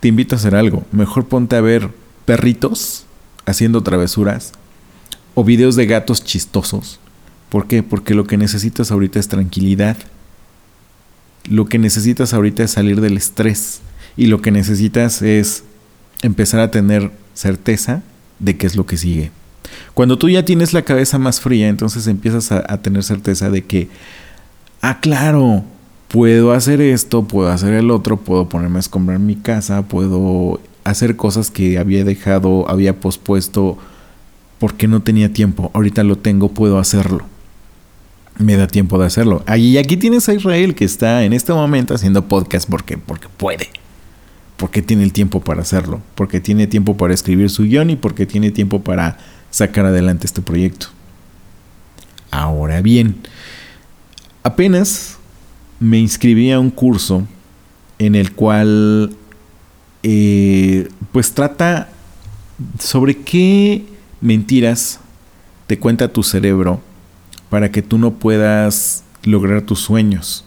Te 0.00 0.08
invito 0.08 0.34
a 0.34 0.38
hacer 0.38 0.54
algo. 0.54 0.84
Mejor 0.92 1.26
ponte 1.26 1.56
a 1.56 1.60
ver 1.60 1.90
perritos 2.24 3.06
haciendo 3.46 3.82
travesuras 3.82 4.52
o 5.34 5.44
videos 5.44 5.76
de 5.76 5.86
gatos 5.86 6.24
chistosos. 6.24 6.98
¿Por 7.48 7.66
qué? 7.66 7.82
Porque 7.82 8.14
lo 8.14 8.26
que 8.26 8.36
necesitas 8.36 8.90
ahorita 8.90 9.20
es 9.20 9.28
tranquilidad. 9.28 9.96
Lo 11.48 11.66
que 11.66 11.78
necesitas 11.78 12.34
ahorita 12.34 12.62
es 12.64 12.72
salir 12.72 13.00
del 13.00 13.16
estrés. 13.16 13.80
Y 14.16 14.26
lo 14.26 14.40
que 14.40 14.50
necesitas 14.50 15.22
es 15.22 15.64
empezar 16.22 16.60
a 16.60 16.70
tener 16.70 17.10
certeza 17.34 18.02
de 18.38 18.56
qué 18.56 18.66
es 18.66 18.76
lo 18.76 18.86
que 18.86 18.96
sigue. 18.96 19.30
Cuando 19.94 20.18
tú 20.18 20.28
ya 20.28 20.44
tienes 20.44 20.72
la 20.72 20.82
cabeza 20.82 21.18
más 21.18 21.40
fría, 21.40 21.68
entonces 21.68 22.06
empiezas 22.06 22.52
a, 22.52 22.82
tener 22.82 23.02
certeza 23.02 23.50
de 23.50 23.64
que, 23.64 23.88
ah, 24.82 25.00
claro, 25.00 25.64
puedo 26.08 26.52
hacer 26.52 26.80
esto, 26.80 27.24
puedo 27.24 27.50
hacer 27.50 27.74
el 27.74 27.90
otro, 27.90 28.16
puedo 28.16 28.48
ponerme 28.48 28.76
a 28.76 28.80
escombrar 28.80 29.18
mi 29.18 29.36
casa, 29.36 29.82
puedo 29.82 30.60
hacer 30.84 31.16
cosas 31.16 31.50
que 31.50 31.78
había 31.78 32.04
dejado, 32.04 32.68
había 32.68 33.00
pospuesto 33.00 33.78
porque 34.58 34.86
no 34.86 35.02
tenía 35.02 35.32
tiempo. 35.32 35.70
Ahorita 35.74 36.04
lo 36.04 36.16
tengo, 36.16 36.48
puedo 36.48 36.78
hacerlo. 36.78 37.26
Me 38.38 38.56
da 38.56 38.66
tiempo 38.66 38.98
de 38.98 39.06
hacerlo. 39.06 39.44
Y 39.56 39.76
aquí 39.76 39.96
tienes 39.96 40.28
a 40.28 40.34
Israel 40.34 40.74
que 40.74 40.84
está 40.84 41.24
en 41.24 41.32
este 41.32 41.52
momento 41.52 41.94
haciendo 41.94 42.26
podcast 42.26 42.68
porque, 42.68 42.98
porque 42.98 43.28
puede 43.28 43.70
porque 44.56 44.82
tiene 44.82 45.02
el 45.02 45.12
tiempo 45.12 45.40
para 45.40 45.62
hacerlo, 45.62 46.00
porque 46.14 46.40
tiene 46.40 46.66
tiempo 46.66 46.96
para 46.96 47.12
escribir 47.12 47.50
su 47.50 47.64
guion 47.64 47.90
y 47.90 47.96
porque 47.96 48.26
tiene 48.26 48.50
tiempo 48.50 48.80
para 48.82 49.18
sacar 49.50 49.86
adelante 49.86 50.26
este 50.26 50.42
proyecto. 50.42 50.86
Ahora 52.30 52.80
bien, 52.80 53.16
apenas 54.42 55.18
me 55.80 55.98
inscribí 55.98 56.50
a 56.50 56.60
un 56.60 56.70
curso 56.70 57.26
en 57.98 58.14
el 58.14 58.32
cual 58.32 59.14
eh, 60.02 60.88
pues 61.12 61.32
trata 61.32 61.90
sobre 62.78 63.18
qué 63.18 63.84
mentiras 64.20 65.00
te 65.66 65.78
cuenta 65.78 66.12
tu 66.12 66.22
cerebro 66.22 66.80
para 67.54 67.70
que 67.70 67.82
tú 67.82 67.98
no 67.98 68.14
puedas 68.14 69.04
lograr 69.22 69.62
tus 69.62 69.78
sueños. 69.78 70.44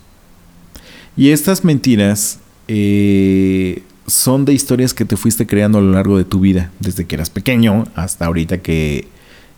Y 1.16 1.30
estas 1.30 1.64
mentiras 1.64 2.40
eh, 2.68 3.82
son 4.08 4.44
de 4.44 4.52
historias 4.52 4.94
que 4.94 5.06
te 5.06 5.16
fuiste 5.16 5.48
creando 5.48 5.78
a 5.78 5.82
lo 5.82 5.94
largo 5.94 6.18
de 6.18 6.26
tu 6.26 6.42
vida, 6.42 6.70
desde 6.82 7.06
que 7.06 7.16
eras 7.16 7.30
pequeño 7.30 7.86
hasta 7.96 8.26
ahorita 8.26 8.58
que, 8.58 9.08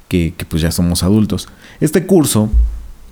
que, 0.10 0.36
que 0.38 0.46
pues 0.46 0.62
ya 0.62 0.72
somos 0.72 1.02
adultos. 1.02 1.50
Este 1.80 2.06
curso 2.06 2.52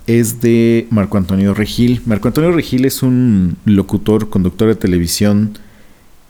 es 0.06 0.40
de 0.40 0.86
Marco 0.90 1.18
Antonio 1.18 1.52
Regil. 1.52 2.00
Marco 2.06 2.28
Antonio 2.28 2.52
Regil 2.52 2.84
es 2.84 3.02
un 3.02 3.56
locutor, 3.64 4.28
conductor 4.30 4.68
de 4.68 4.76
televisión 4.76 5.58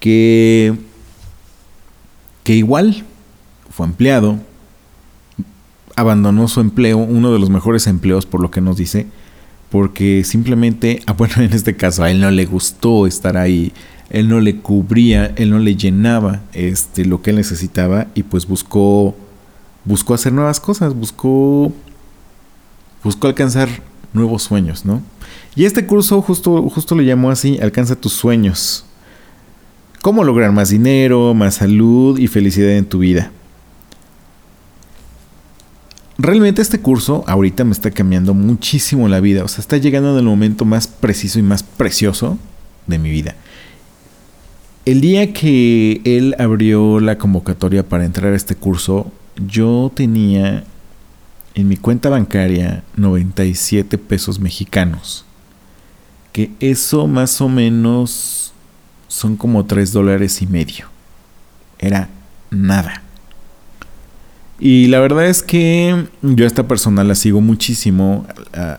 que, 0.01 0.73
que 2.43 2.55
igual 2.55 3.05
fue 3.69 3.85
empleado, 3.85 4.39
abandonó 6.01 6.49
su 6.49 6.61
empleo, 6.61 6.99
uno 6.99 7.33
de 7.33 7.39
los 7.39 7.51
mejores 7.51 7.87
empleos 7.87 8.27
por 8.27 8.41
lo 8.41 8.51
que 8.51 8.61
nos 8.61 8.77
dice, 8.77 9.07
porque 9.71 10.25
simplemente, 10.25 11.03
ah, 11.07 11.13
bueno, 11.13 11.35
en 11.39 11.53
este 11.53 11.77
caso 11.77 12.05
a 12.05 12.11
él 12.11 12.21
no 12.21 12.31
le 12.31 12.47
gustó 12.47 13.07
estar 13.07 13.37
ahí 13.37 13.73
él 14.11 14.29
no 14.29 14.41
le 14.41 14.57
cubría, 14.57 15.33
él 15.37 15.51
no 15.51 15.59
le 15.59 15.77
llenaba 15.77 16.41
este, 16.53 17.05
lo 17.05 17.21
que 17.21 17.31
él 17.31 17.37
necesitaba 17.37 18.07
y 18.15 18.23
pues 18.23 18.47
buscó, 18.47 19.15
buscó 19.85 20.15
hacer 20.15 20.33
nuevas 20.33 20.61
cosas, 20.61 20.95
buscó, 20.95 21.73
buscó 23.05 23.27
alcanzar 23.27 23.69
nuevos 24.13 24.43
sueños, 24.43 24.85
¿no? 24.85 25.03
Y 25.55 25.67
este 25.67 25.87
curso 25.87 26.23
justo, 26.23 26.69
justo 26.71 26.95
lo 26.95 27.03
llamó 27.03 27.31
así, 27.31 27.59
alcanza 27.61 27.97
tus 27.97 28.13
sueños. 28.13 28.85
Cómo 30.01 30.25
lograr 30.25 30.53
más 30.53 30.71
dinero, 30.71 31.35
más 31.35 31.57
salud 31.57 32.19
y 32.19 32.29
felicidad 32.29 32.71
en 32.71 32.87
tu 32.87 33.01
vida. 33.01 33.31
Realmente 36.21 36.63
este 36.63 36.81
curso 36.81 37.23
ahorita 37.29 37.63
me 37.63 37.71
está 37.71 37.93
cambiando 37.93 38.35
muchísimo 38.35 39.09
la 39.09 39.21
vida, 39.21 39.45
o 39.45 39.49
sea, 39.49 39.61
está 39.61 39.77
llegando 39.77 40.11
en 40.11 40.19
el 40.19 40.25
momento 40.25 40.65
más 40.65 40.89
preciso 40.89 41.39
y 41.39 41.43
más 41.43 41.63
precioso 41.63 42.39
de 42.89 42.99
mi 42.99 43.09
vida. 43.09 43.37
El 44.85 45.01
día 45.01 45.33
que 45.33 46.01
él 46.05 46.35
abrió 46.41 46.99
la 46.99 47.19
convocatoria 47.19 47.89
para 47.89 48.05
entrar 48.05 48.33
a 48.33 48.37
este 48.37 48.57
curso, 48.57 49.13
yo 49.37 49.93
tenía 49.95 50.65
en 51.55 51.69
mi 51.69 51.77
cuenta 51.77 52.09
bancaria 52.09 52.83
97 52.97 53.97
pesos 53.99 54.41
mexicanos. 54.41 55.25
Que 56.33 56.51
eso 56.59 57.07
más 57.07 57.41
o 57.41 57.49
menos 57.49 58.53
son 59.07 59.37
como 59.37 59.67
3 59.67 59.93
dólares 59.93 60.43
y 60.43 60.47
medio. 60.47 60.87
Era 61.79 62.09
nada. 62.51 63.03
Y 64.61 64.89
la 64.89 65.01
verdad 65.01 65.27
es 65.27 65.43
que 65.43 66.07
yo 66.23 66.45
a 66.45 66.49
esta 66.49 66.67
persona 66.67 67.05
la 67.05 67.15
sigo 67.15 67.41
muchísimo, 67.41 68.27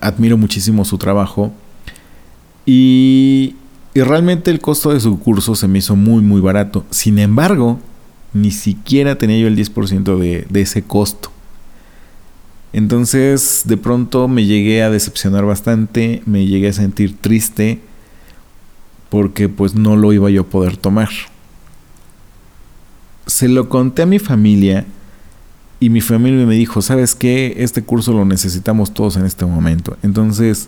admiro 0.01 0.37
muchísimo 0.37 0.83
su 0.83 0.97
trabajo. 0.97 1.53
Y 2.65 3.55
y 3.93 4.01
realmente 4.01 4.51
el 4.51 4.59
costo 4.59 4.93
de 4.93 4.99
su 4.99 5.19
curso 5.19 5.55
se 5.55 5.67
me 5.67 5.79
hizo 5.79 5.95
muy, 5.95 6.21
muy 6.21 6.41
barato. 6.41 6.85
Sin 6.89 7.17
embargo, 7.17 7.79
ni 8.33 8.51
siquiera 8.51 9.17
tenía 9.17 9.39
yo 9.39 9.47
el 9.47 9.57
10% 9.57 10.17
de, 10.17 10.45
de 10.49 10.61
ese 10.61 10.83
costo. 10.83 11.31
Entonces, 12.71 13.63
de 13.65 13.77
pronto 13.77 14.27
me 14.27 14.45
llegué 14.45 14.83
a 14.83 14.91
decepcionar 14.91 15.43
bastante, 15.43 16.21
me 16.25 16.45
llegué 16.45 16.69
a 16.69 16.73
sentir 16.73 17.17
triste 17.19 17.81
porque 19.09 19.49
pues 19.49 19.73
no 19.73 19.95
lo 19.95 20.13
iba 20.13 20.29
yo 20.29 20.41
a 20.41 20.47
poder 20.47 20.77
tomar. 20.77 21.09
Se 23.25 23.47
lo 23.47 23.69
conté 23.69 24.03
a 24.03 24.05
mi 24.05 24.19
familia 24.19 24.85
y 25.79 25.89
mi 25.89 26.01
familia 26.01 26.45
me 26.45 26.55
dijo, 26.55 26.81
¿sabes 26.81 27.15
qué? 27.15 27.55
Este 27.57 27.83
curso 27.83 28.11
lo 28.11 28.25
necesitamos 28.25 28.93
todos 28.93 29.15
en 29.15 29.25
este 29.25 29.45
momento. 29.45 29.97
Entonces, 30.03 30.67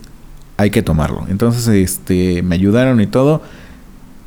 hay 0.55 0.69
que 0.69 0.81
tomarlo. 0.81 1.25
Entonces, 1.29 1.67
este, 1.67 2.41
me 2.43 2.55
ayudaron 2.55 3.01
y 3.01 3.07
todo. 3.07 3.41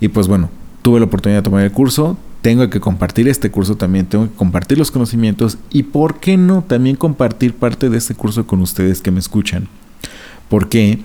Y 0.01 0.09
pues 0.09 0.29
bueno, 0.29 0.51
tuve 0.83 1.01
la 1.01 1.07
oportunidad 1.07 1.39
de 1.39 1.45
tomar 1.45 1.65
el 1.65 1.73
curso. 1.73 2.19
Tengo 2.43 2.69
que 2.69 2.81
compartir 2.81 3.27
este 3.29 3.51
curso 3.51 3.77
también, 3.77 4.05
tengo 4.05 4.29
que 4.29 4.35
compartir 4.35 4.77
los 4.77 4.91
conocimientos 4.91 5.57
y, 5.71 5.85
¿por 5.85 6.21
qué 6.21 6.37
no? 6.37 6.63
También 6.63 6.97
compartir 6.97 7.55
parte 7.55 7.89
de 7.89 7.97
este 7.97 8.15
curso 8.15 8.47
con 8.47 8.61
ustedes 8.61 9.01
que 9.01 9.11
me 9.11 9.19
escuchan. 9.19 9.67
¿Por 10.51 10.69
qué? 10.69 10.99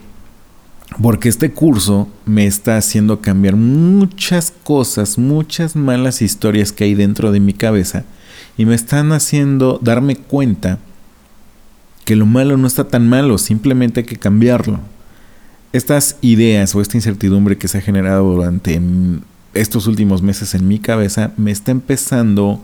Porque 1.01 1.29
este 1.29 1.51
curso 1.51 2.09
me 2.25 2.45
está 2.45 2.75
haciendo 2.75 3.21
cambiar 3.21 3.55
muchas 3.55 4.51
cosas, 4.63 5.17
muchas 5.17 5.77
malas 5.77 6.21
historias 6.21 6.73
que 6.73 6.83
hay 6.83 6.95
dentro 6.95 7.31
de 7.31 7.39
mi 7.39 7.53
cabeza 7.53 8.03
y 8.59 8.65
me 8.65 8.75
están 8.75 9.11
haciendo 9.11 9.79
darme 9.81 10.17
cuenta 10.17 10.77
que 12.05 12.15
lo 12.15 12.27
malo 12.27 12.57
no 12.57 12.67
está 12.67 12.87
tan 12.87 13.09
malo, 13.09 13.39
simplemente 13.39 14.01
hay 14.01 14.05
que 14.05 14.17
cambiarlo 14.17 14.79
estas 15.73 16.17
ideas 16.21 16.73
o 16.75 16.81
esta 16.81 16.97
incertidumbre 16.97 17.57
que 17.57 17.67
se 17.67 17.77
ha 17.77 17.81
generado 17.81 18.23
durante 18.23 18.81
estos 19.53 19.87
últimos 19.87 20.21
meses 20.21 20.55
en 20.55 20.67
mi 20.67 20.79
cabeza 20.79 21.31
me 21.37 21.51
está 21.51 21.71
empezando 21.71 22.63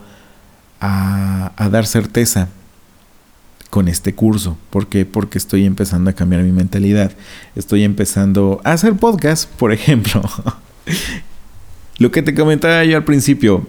a, 0.82 1.52
dar 1.72 1.86
certeza 1.86 2.50
con 3.70 3.88
este 3.88 4.14
curso. 4.14 4.58
¿Por 4.70 4.88
qué? 4.88 5.06
Porque 5.06 5.38
estoy 5.38 5.66
empezando 5.66 6.10
a 6.10 6.14
cambiar 6.14 6.44
mi 6.44 6.52
mentalidad. 6.52 7.12
Estoy 7.56 7.84
empezando 7.84 8.62
a 8.64 8.74
hacer 8.74 8.96
podcast, 8.96 9.50
por 9.52 9.72
ejemplo. 9.72 10.22
Lo 11.98 12.12
que 12.12 12.22
te 12.22 12.36
comentaba 12.36 12.84
yo 12.86 12.98
al 12.98 13.04
principio, 13.04 13.68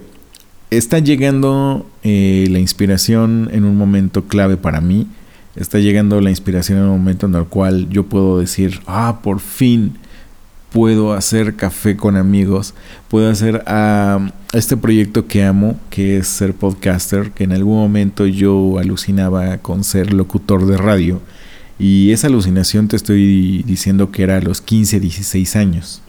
está 0.69 0.99
llegando 0.99 1.85
eh, 2.03 2.47
la 2.49 2.59
inspiración 2.59 3.49
en 3.51 3.63
un 3.63 3.77
momento 3.77 4.25
clave 4.25 4.57
para 4.57 4.81
mí 4.81 5.07
está 5.57 5.79
llegando 5.79 6.21
la 6.21 6.29
inspiración 6.29 6.77
en 6.77 6.85
un 6.85 6.99
momento 6.99 7.25
en 7.25 7.35
el 7.35 7.45
cual 7.45 7.89
yo 7.89 8.05
puedo 8.05 8.39
decir, 8.39 8.79
ah, 8.85 9.19
por 9.23 9.39
fin 9.39 9.97
puedo 10.71 11.13
hacer 11.13 11.55
café 11.55 11.97
con 11.97 12.15
amigos, 12.15 12.73
puedo 13.07 13.29
hacer 13.29 13.63
uh, 13.67 14.29
este 14.53 14.77
proyecto 14.77 15.27
que 15.27 15.43
amo, 15.43 15.79
que 15.89 16.17
es 16.17 16.27
ser 16.27 16.53
podcaster, 16.53 17.31
que 17.31 17.45
en 17.45 17.53
algún 17.53 17.77
momento 17.77 18.27
yo 18.27 18.77
alucinaba 18.77 19.57
con 19.57 19.83
ser 19.83 20.13
locutor 20.13 20.67
de 20.67 20.77
radio. 20.77 21.21
Y 21.79 22.11
esa 22.11 22.27
alucinación 22.27 22.87
te 22.87 22.95
estoy 22.95 23.63
diciendo 23.63 24.11
que 24.11 24.23
era 24.23 24.37
a 24.37 24.41
los 24.41 24.61
15, 24.61 24.99
16 24.99 25.55
años. 25.55 26.01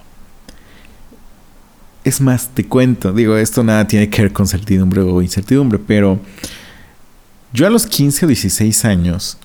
Es 2.08 2.22
más, 2.22 2.48
te 2.54 2.64
cuento, 2.64 3.12
digo, 3.12 3.36
esto 3.36 3.62
nada 3.62 3.86
tiene 3.86 4.08
que 4.08 4.22
ver 4.22 4.32
con 4.32 4.48
certidumbre 4.48 5.02
o 5.02 5.20
incertidumbre, 5.20 5.78
pero 5.78 6.18
yo 7.52 7.66
a 7.66 7.70
los 7.70 7.84
15 7.84 8.24
o 8.24 8.28
16 8.28 8.86
años 8.86 9.36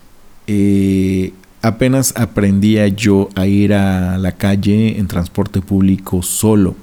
eh, 0.47 1.34
apenas 1.62 2.13
aprendía 2.15 2.88
yo 2.88 3.28
a 3.36 3.47
ir 3.47 3.73
a 3.73 4.17
la 4.17 4.32
calle 4.32 4.97
en 4.97 5.10
transporte 5.10 5.60
público 5.60 6.21
solo. 6.21 6.78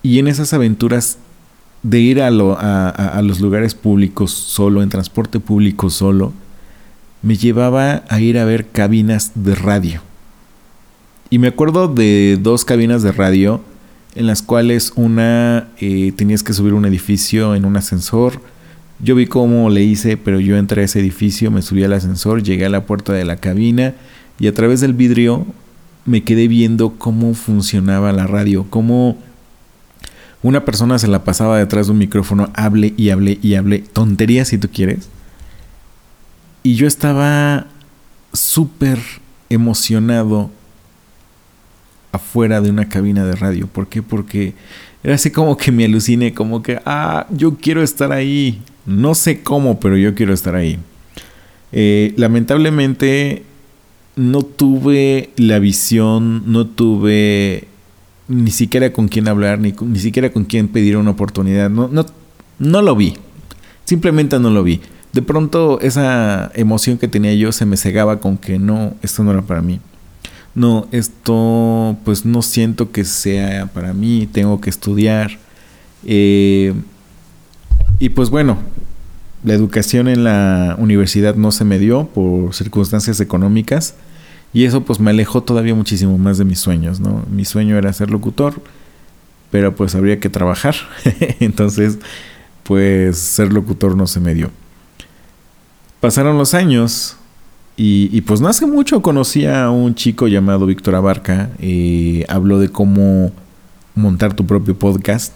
Y 0.00 0.20
en 0.20 0.28
esas 0.28 0.52
aventuras 0.52 1.18
de 1.82 1.98
ir 1.98 2.22
a, 2.22 2.28
a, 2.28 3.22
los 3.22 3.40
lugares 3.40 3.74
públicos 3.74 4.30
solo, 4.30 4.84
en 4.84 4.90
transporte 4.90 5.40
público 5.40 5.90
solo, 5.90 6.32
me 7.22 7.36
llevaba 7.36 8.04
a 8.08 8.20
ir 8.20 8.38
a 8.38 8.44
ver 8.44 8.68
cabinas 8.68 9.32
de 9.34 9.56
radio. 9.56 10.02
Y 11.30 11.40
me 11.40 11.48
acuerdo 11.48 11.88
de 11.88 12.38
dos 12.40 12.64
cabinas 12.64 13.02
de 13.02 13.10
radio 13.10 13.64
en 14.14 14.26
las 14.26 14.42
cuales 14.42 14.92
una 14.96 15.68
eh, 15.78 16.12
tenías 16.16 16.42
que 16.42 16.52
subir 16.52 16.74
un 16.74 16.84
edificio 16.84 17.54
en 17.54 17.64
un 17.64 17.76
ascensor. 17.76 18.40
Yo 19.02 19.14
vi 19.14 19.26
cómo 19.26 19.70
le 19.70 19.82
hice, 19.82 20.16
pero 20.16 20.40
yo 20.40 20.56
entré 20.56 20.82
a 20.82 20.84
ese 20.84 21.00
edificio, 21.00 21.50
me 21.50 21.62
subí 21.62 21.84
al 21.84 21.92
ascensor, 21.92 22.42
llegué 22.42 22.66
a 22.66 22.70
la 22.70 22.84
puerta 22.86 23.12
de 23.12 23.24
la 23.24 23.36
cabina 23.36 23.94
y 24.38 24.46
a 24.46 24.54
través 24.54 24.80
del 24.80 24.94
vidrio 24.94 25.46
me 26.04 26.22
quedé 26.22 26.48
viendo 26.48 26.94
cómo 26.98 27.34
funcionaba 27.34 28.12
la 28.12 28.26
radio, 28.26 28.66
cómo 28.68 29.16
una 30.42 30.64
persona 30.64 30.98
se 30.98 31.08
la 31.08 31.24
pasaba 31.24 31.58
detrás 31.58 31.86
de 31.86 31.92
un 31.92 31.98
micrófono, 31.98 32.50
hable 32.54 32.94
y 32.96 33.10
hable 33.10 33.38
y 33.42 33.54
hable, 33.54 33.80
tonterías 33.80 34.48
si 34.48 34.58
tú 34.58 34.68
quieres. 34.72 35.08
Y 36.62 36.74
yo 36.74 36.86
estaba 36.86 37.66
súper 38.32 38.98
emocionado 39.48 40.50
afuera 42.12 42.60
de 42.60 42.70
una 42.70 42.88
cabina 42.88 43.24
de 43.24 43.36
radio. 43.36 43.66
¿Por 43.66 43.88
qué? 43.88 44.02
Porque 44.02 44.54
era 45.02 45.14
así 45.14 45.30
como 45.30 45.56
que 45.56 45.72
me 45.72 45.84
aluciné, 45.84 46.34
como 46.34 46.62
que, 46.62 46.80
ah, 46.84 47.26
yo 47.30 47.56
quiero 47.56 47.82
estar 47.82 48.12
ahí. 48.12 48.62
No 48.86 49.14
sé 49.14 49.42
cómo, 49.42 49.80
pero 49.80 49.96
yo 49.96 50.14
quiero 50.14 50.32
estar 50.32 50.54
ahí. 50.54 50.78
Eh, 51.72 52.12
lamentablemente 52.16 53.44
no 54.16 54.42
tuve 54.42 55.30
la 55.36 55.58
visión, 55.58 56.42
no 56.52 56.66
tuve 56.66 57.68
ni 58.28 58.50
siquiera 58.50 58.92
con 58.92 59.08
quién 59.08 59.28
hablar, 59.28 59.58
ni, 59.58 59.74
ni 59.80 59.98
siquiera 59.98 60.30
con 60.30 60.44
quién 60.44 60.68
pedir 60.68 60.96
una 60.96 61.10
oportunidad. 61.10 61.70
No, 61.70 61.88
no, 61.88 62.06
no 62.58 62.82
lo 62.82 62.96
vi. 62.96 63.14
Simplemente 63.84 64.38
no 64.38 64.50
lo 64.50 64.62
vi. 64.62 64.80
De 65.12 65.22
pronto 65.22 65.80
esa 65.80 66.52
emoción 66.54 66.98
que 66.98 67.08
tenía 67.08 67.34
yo 67.34 67.50
se 67.50 67.66
me 67.66 67.76
cegaba 67.76 68.20
con 68.20 68.36
que 68.36 68.58
no, 68.58 68.94
esto 69.02 69.24
no 69.24 69.32
era 69.32 69.42
para 69.42 69.62
mí. 69.62 69.80
No, 70.54 70.88
esto 70.90 71.96
pues 72.04 72.24
no 72.24 72.42
siento 72.42 72.90
que 72.90 73.04
sea 73.04 73.66
para 73.66 73.92
mí, 73.92 74.28
tengo 74.30 74.60
que 74.60 74.70
estudiar. 74.70 75.38
Eh, 76.04 76.74
y 77.98 78.08
pues 78.10 78.30
bueno, 78.30 78.58
la 79.44 79.54
educación 79.54 80.08
en 80.08 80.24
la 80.24 80.74
universidad 80.78 81.34
no 81.34 81.52
se 81.52 81.64
me 81.64 81.78
dio 81.78 82.06
por 82.06 82.54
circunstancias 82.54 83.20
económicas. 83.20 83.94
Y 84.52 84.64
eso 84.64 84.82
pues 84.82 84.98
me 84.98 85.10
alejó 85.10 85.42
todavía 85.42 85.74
muchísimo 85.74 86.18
más 86.18 86.36
de 86.36 86.44
mis 86.44 86.58
sueños, 86.58 86.98
¿no? 86.98 87.24
Mi 87.30 87.44
sueño 87.44 87.78
era 87.78 87.92
ser 87.92 88.10
locutor, 88.10 88.60
pero 89.50 89.76
pues 89.76 89.94
habría 89.94 90.18
que 90.18 90.28
trabajar. 90.28 90.74
Entonces, 91.40 91.98
pues 92.64 93.18
ser 93.18 93.52
locutor 93.52 93.96
no 93.96 94.08
se 94.08 94.18
me 94.18 94.34
dio. 94.34 94.50
Pasaron 96.00 96.36
los 96.36 96.54
años 96.54 97.16
y, 97.82 98.20
pues 98.22 98.40
no 98.40 98.48
hace 98.48 98.66
mucho 98.66 99.00
conocí 99.00 99.46
a 99.46 99.70
un 99.70 99.94
chico 99.94 100.28
llamado 100.28 100.66
Víctor 100.66 100.94
Abarca. 100.94 101.50
Y 101.60 102.24
habló 102.28 102.58
de 102.58 102.68
cómo 102.68 103.32
montar 103.94 104.34
tu 104.34 104.44
propio 104.44 104.78
podcast. 104.78 105.32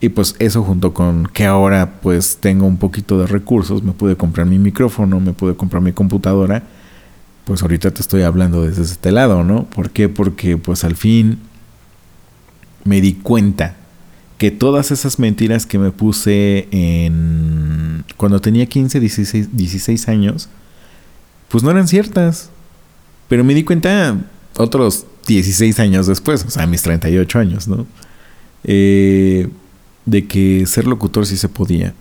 Y 0.00 0.08
pues 0.08 0.34
eso 0.38 0.62
junto 0.62 0.94
con 0.94 1.26
que 1.26 1.44
ahora 1.44 2.00
pues 2.00 2.38
tengo 2.40 2.66
un 2.66 2.78
poquito 2.78 3.18
de 3.18 3.26
recursos, 3.26 3.82
me 3.82 3.92
pude 3.92 4.16
comprar 4.16 4.46
mi 4.46 4.58
micrófono, 4.58 5.20
me 5.20 5.32
pude 5.32 5.54
comprar 5.54 5.82
mi 5.82 5.92
computadora 5.92 6.62
pues 7.44 7.62
ahorita 7.62 7.90
te 7.90 8.00
estoy 8.00 8.22
hablando 8.22 8.64
desde 8.66 8.82
este 8.82 9.10
lado, 9.10 9.42
¿no? 9.44 9.64
¿Por 9.64 9.90
qué? 9.90 10.08
Porque 10.08 10.56
pues 10.56 10.84
al 10.84 10.96
fin 10.96 11.38
me 12.84 13.00
di 13.00 13.14
cuenta 13.14 13.76
que 14.38 14.50
todas 14.50 14.90
esas 14.90 15.18
mentiras 15.18 15.66
que 15.66 15.78
me 15.78 15.90
puse 15.90 16.68
en 16.70 18.04
cuando 18.16 18.40
tenía 18.40 18.66
15, 18.66 19.00
16, 19.00 19.56
16 19.56 20.08
años, 20.08 20.48
pues 21.52 21.62
no 21.62 21.70
eran 21.70 21.86
ciertas. 21.86 22.48
Pero 23.28 23.44
me 23.44 23.54
di 23.54 23.62
cuenta 23.62 24.16
otros 24.56 25.04
16 25.26 25.78
años 25.80 26.06
después, 26.06 26.44
o 26.46 26.50
sea, 26.50 26.66
mis 26.66 26.82
38 26.82 27.38
años, 27.38 27.68
¿no? 27.68 27.86
Eh, 28.64 29.48
de 30.06 30.26
que 30.26 30.64
ser 30.66 30.86
locutor 30.86 31.26
sí 31.26 31.36
se 31.36 31.50
podía. 31.50 31.94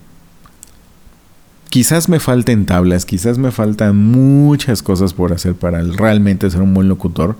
Quizás 1.70 2.08
me 2.08 2.22
falten 2.22 2.66
tablas, 2.66 3.06
quizás 3.06 3.38
me 3.38 3.52
faltan 3.52 3.98
muchas 3.98 4.82
cosas 4.82 5.14
por 5.14 5.34
hacer 5.34 5.54
para 5.56 5.82
realmente 5.82 6.50
ser 6.50 6.62
un 6.62 6.74
buen 6.74 6.88
locutor. 6.88 7.36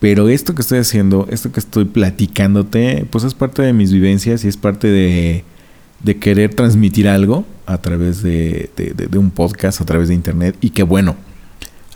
Pero 0.00 0.28
esto 0.28 0.54
que 0.54 0.60
estoy 0.60 0.78
haciendo, 0.78 1.26
esto 1.30 1.52
que 1.52 1.60
estoy 1.60 1.86
platicándote, 1.86 3.06
pues 3.10 3.24
es 3.24 3.32
parte 3.32 3.62
de 3.62 3.72
mis 3.72 3.92
vivencias 3.92 4.44
y 4.44 4.48
es 4.48 4.58
parte 4.58 4.88
de, 4.88 5.44
querer 6.20 6.54
transmitir 6.54 7.08
algo 7.08 7.44
a 7.66 7.78
través 7.78 8.22
de, 8.22 8.70
un 9.16 9.30
podcast, 9.30 9.80
a 9.80 9.84
través 9.84 10.08
de 10.08 10.14
internet. 10.14 10.56
Y 10.60 10.70
que 10.70 10.82
bueno, 10.82 11.16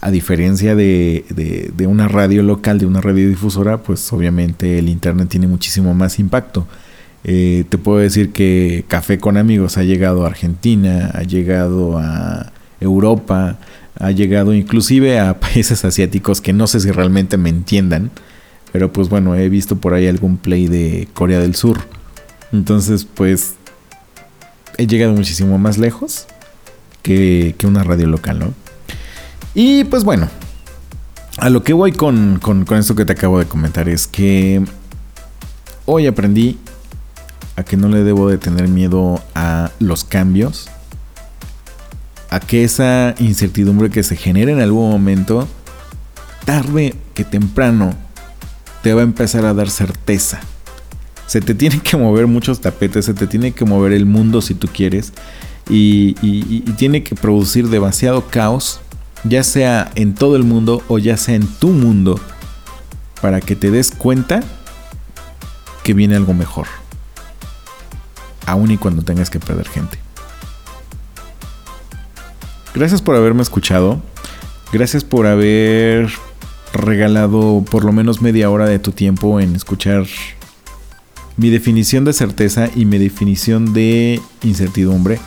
a 0.00 0.10
diferencia 0.10 0.74
de, 0.74 1.24
de 1.74 1.86
una 1.86 2.08
radio 2.08 2.42
local, 2.42 2.78
de 2.78 2.86
una 2.86 3.00
radiodifusora, 3.00 3.78
pues 3.78 4.12
obviamente 4.12 4.78
el 4.78 4.88
internet 4.88 5.28
tiene 5.28 5.46
muchísimo 5.46 5.94
más 5.94 6.18
impacto. 6.18 6.66
Eh, 7.24 7.64
te 7.68 7.78
puedo 7.78 7.98
decir 7.98 8.32
que 8.32 8.84
Café 8.88 9.18
con 9.18 9.36
Amigos 9.36 9.78
ha 9.78 9.84
llegado 9.84 10.24
a 10.24 10.28
Argentina, 10.28 11.10
ha 11.14 11.22
llegado 11.22 11.98
a 11.98 12.52
Europa, 12.80 13.58
ha 13.98 14.10
llegado 14.10 14.54
inclusive 14.54 15.20
a 15.20 15.38
países 15.40 15.84
asiáticos 15.84 16.40
que 16.40 16.52
no 16.52 16.66
sé 16.66 16.80
si 16.80 16.90
realmente 16.90 17.36
me 17.36 17.48
entiendan, 17.48 18.10
pero 18.72 18.92
pues 18.92 19.08
bueno, 19.08 19.36
he 19.36 19.48
visto 19.48 19.76
por 19.76 19.94
ahí 19.94 20.08
algún 20.08 20.36
play 20.36 20.66
de 20.66 21.08
Corea 21.12 21.38
del 21.38 21.54
Sur. 21.54 21.78
Entonces, 22.52 23.04
pues 23.04 23.54
he 24.82 24.86
llegado 24.86 25.12
muchísimo 25.12 25.58
más 25.58 25.78
lejos 25.78 26.26
que, 27.02 27.54
una 27.64 27.84
radio 27.84 28.06
local, 28.06 28.38
¿no? 28.38 28.54
Y 29.54 29.84
pues 29.84 30.04
bueno, 30.04 30.28
a 31.38 31.50
lo 31.50 31.62
que 31.62 31.72
voy 31.72 31.92
con, 31.92 32.38
con 32.40 32.66
esto 32.78 32.94
que 32.94 33.04
te 33.04 33.12
acabo 33.12 33.38
de 33.38 33.46
comentar 33.46 33.88
es 33.88 34.06
que 34.06 34.64
hoy 35.86 36.06
aprendí 36.06 36.58
a 37.56 37.64
que 37.64 37.76
no 37.76 37.88
le 37.88 38.02
debo 38.02 38.28
de 38.28 38.38
tener 38.38 38.68
miedo 38.68 39.20
a 39.34 39.70
los 39.78 40.04
cambios, 40.04 40.68
a 42.30 42.40
que 42.40 42.64
esa 42.64 43.14
incertidumbre 43.18 43.90
que 43.90 44.02
se 44.02 44.16
genera 44.16 44.52
en 44.52 44.60
algún 44.60 44.90
momento, 44.90 45.46
tarde 46.44 46.94
que 47.14 47.24
temprano, 47.24 47.94
te 48.82 48.94
va 48.94 49.02
a 49.02 49.04
empezar 49.04 49.44
a 49.44 49.54
dar 49.54 49.70
certeza. 49.70 50.40
Se 51.32 51.40
te 51.40 51.54
tiene 51.54 51.80
que 51.80 51.96
mover 51.96 52.26
muchos 52.26 52.60
tapetes, 52.60 53.06
se 53.06 53.14
te 53.14 53.26
tiene 53.26 53.52
que 53.52 53.64
mover 53.64 53.92
el 53.92 54.04
mundo 54.04 54.42
si 54.42 54.52
tú 54.52 54.68
quieres, 54.68 55.14
y, 55.66 56.14
y 56.20 56.60
tiene 56.72 57.02
que 57.02 57.14
producir 57.14 57.70
demasiado 57.70 58.26
caos, 58.28 58.82
ya 59.24 59.42
sea 59.42 59.90
en 59.94 60.14
todo 60.14 60.36
el 60.36 60.42
mundo 60.42 60.82
o 60.88 60.98
ya 60.98 61.16
sea 61.16 61.36
en 61.36 61.46
tu 61.46 61.68
mundo, 61.68 62.20
para 63.22 63.40
que 63.40 63.56
te 63.56 63.70
des 63.70 63.92
cuenta 63.92 64.42
que 65.82 65.94
viene 65.94 66.16
algo 66.16 66.34
mejor 66.34 66.66
aun 68.44 68.70
y 68.70 68.76
cuando 68.76 69.00
tengas 69.00 69.30
que 69.30 69.40
perder 69.40 69.68
gente. 69.70 69.98
Gracias 72.74 73.00
por 73.00 73.16
haberme 73.16 73.40
escuchado. 73.40 74.02
Gracias 74.70 75.02
por 75.02 75.26
haber 75.26 76.12
regalado 76.74 77.64
por 77.70 77.86
lo 77.86 77.92
menos 77.92 78.20
media 78.20 78.50
hora 78.50 78.66
de 78.66 78.78
tu 78.78 78.92
tiempo 78.92 79.40
en 79.40 79.56
escuchar 79.56 80.04
mi 81.36 81.50
definición 81.50 82.04
de 82.04 82.12
certeza 82.12 82.68
y 82.74 82.84
mi 82.84 82.98
definición 82.98 83.72
de 83.72 84.20
incertidumbre. 84.42 85.18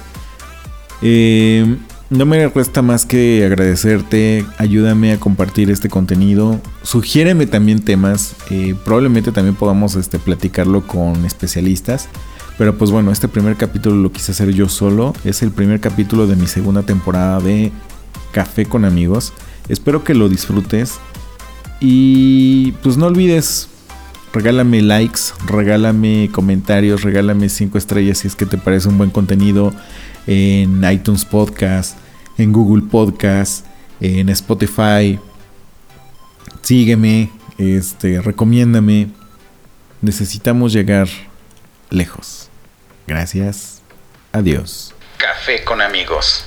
Eh, 1.01 1.77
no 2.09 2.25
me 2.25 2.47
resta 2.47 2.81
más 2.81 3.05
que 3.05 3.43
agradecerte, 3.45 4.45
ayúdame 4.57 5.11
a 5.11 5.19
compartir 5.19 5.71
este 5.71 5.89
contenido, 5.89 6.61
sugiéreme 6.83 7.47
también 7.47 7.81
temas, 7.83 8.35
eh, 8.51 8.75
probablemente 8.85 9.31
también 9.31 9.55
podamos 9.55 9.95
este, 9.95 10.19
platicarlo 10.19 10.85
con 10.85 11.25
especialistas. 11.25 12.07
Pero 12.57 12.77
pues 12.77 12.89
bueno, 12.91 13.11
este 13.11 13.27
primer 13.27 13.57
capítulo 13.57 13.95
lo 13.97 14.11
quise 14.11 14.31
hacer 14.31 14.53
yo 14.53 14.69
solo. 14.69 15.13
Es 15.25 15.41
el 15.41 15.51
primer 15.51 15.81
capítulo 15.81 16.25
de 16.25 16.37
mi 16.37 16.47
segunda 16.47 16.83
temporada 16.83 17.39
de 17.41 17.71
Café 18.31 18.65
con 18.65 18.85
amigos. 18.85 19.33
Espero 19.67 20.03
que 20.03 20.13
lo 20.13 20.29
disfrutes. 20.29 20.93
Y 21.81 22.71
pues 22.81 22.95
no 22.95 23.07
olvides, 23.07 23.67
regálame 24.35 24.81
likes, 24.81 25.33
regálame 25.47 26.29
comentarios, 26.31 27.01
regálame 27.01 27.49
5 27.49 27.77
estrellas 27.77 28.19
si 28.19 28.27
es 28.27 28.35
que 28.35 28.45
te 28.45 28.57
parece 28.57 28.87
un 28.89 28.97
buen 28.97 29.09
contenido 29.09 29.73
en 30.27 30.83
iTunes 30.89 31.25
Podcast, 31.25 31.97
en 32.37 32.51
Google 32.53 32.83
Podcast, 32.83 33.65
en 33.99 34.29
Spotify. 34.29 35.19
Sígueme, 36.61 37.31
este, 37.57 38.21
recomiéndame 38.21 39.09
necesitamos 40.05 40.71
llegar 40.71 41.07
lejos. 41.89 42.49
Gracias. 43.07 43.81
Adiós. 44.31 44.93
Café 45.17 45.63
con 45.63 45.81
amigos. 45.81 46.45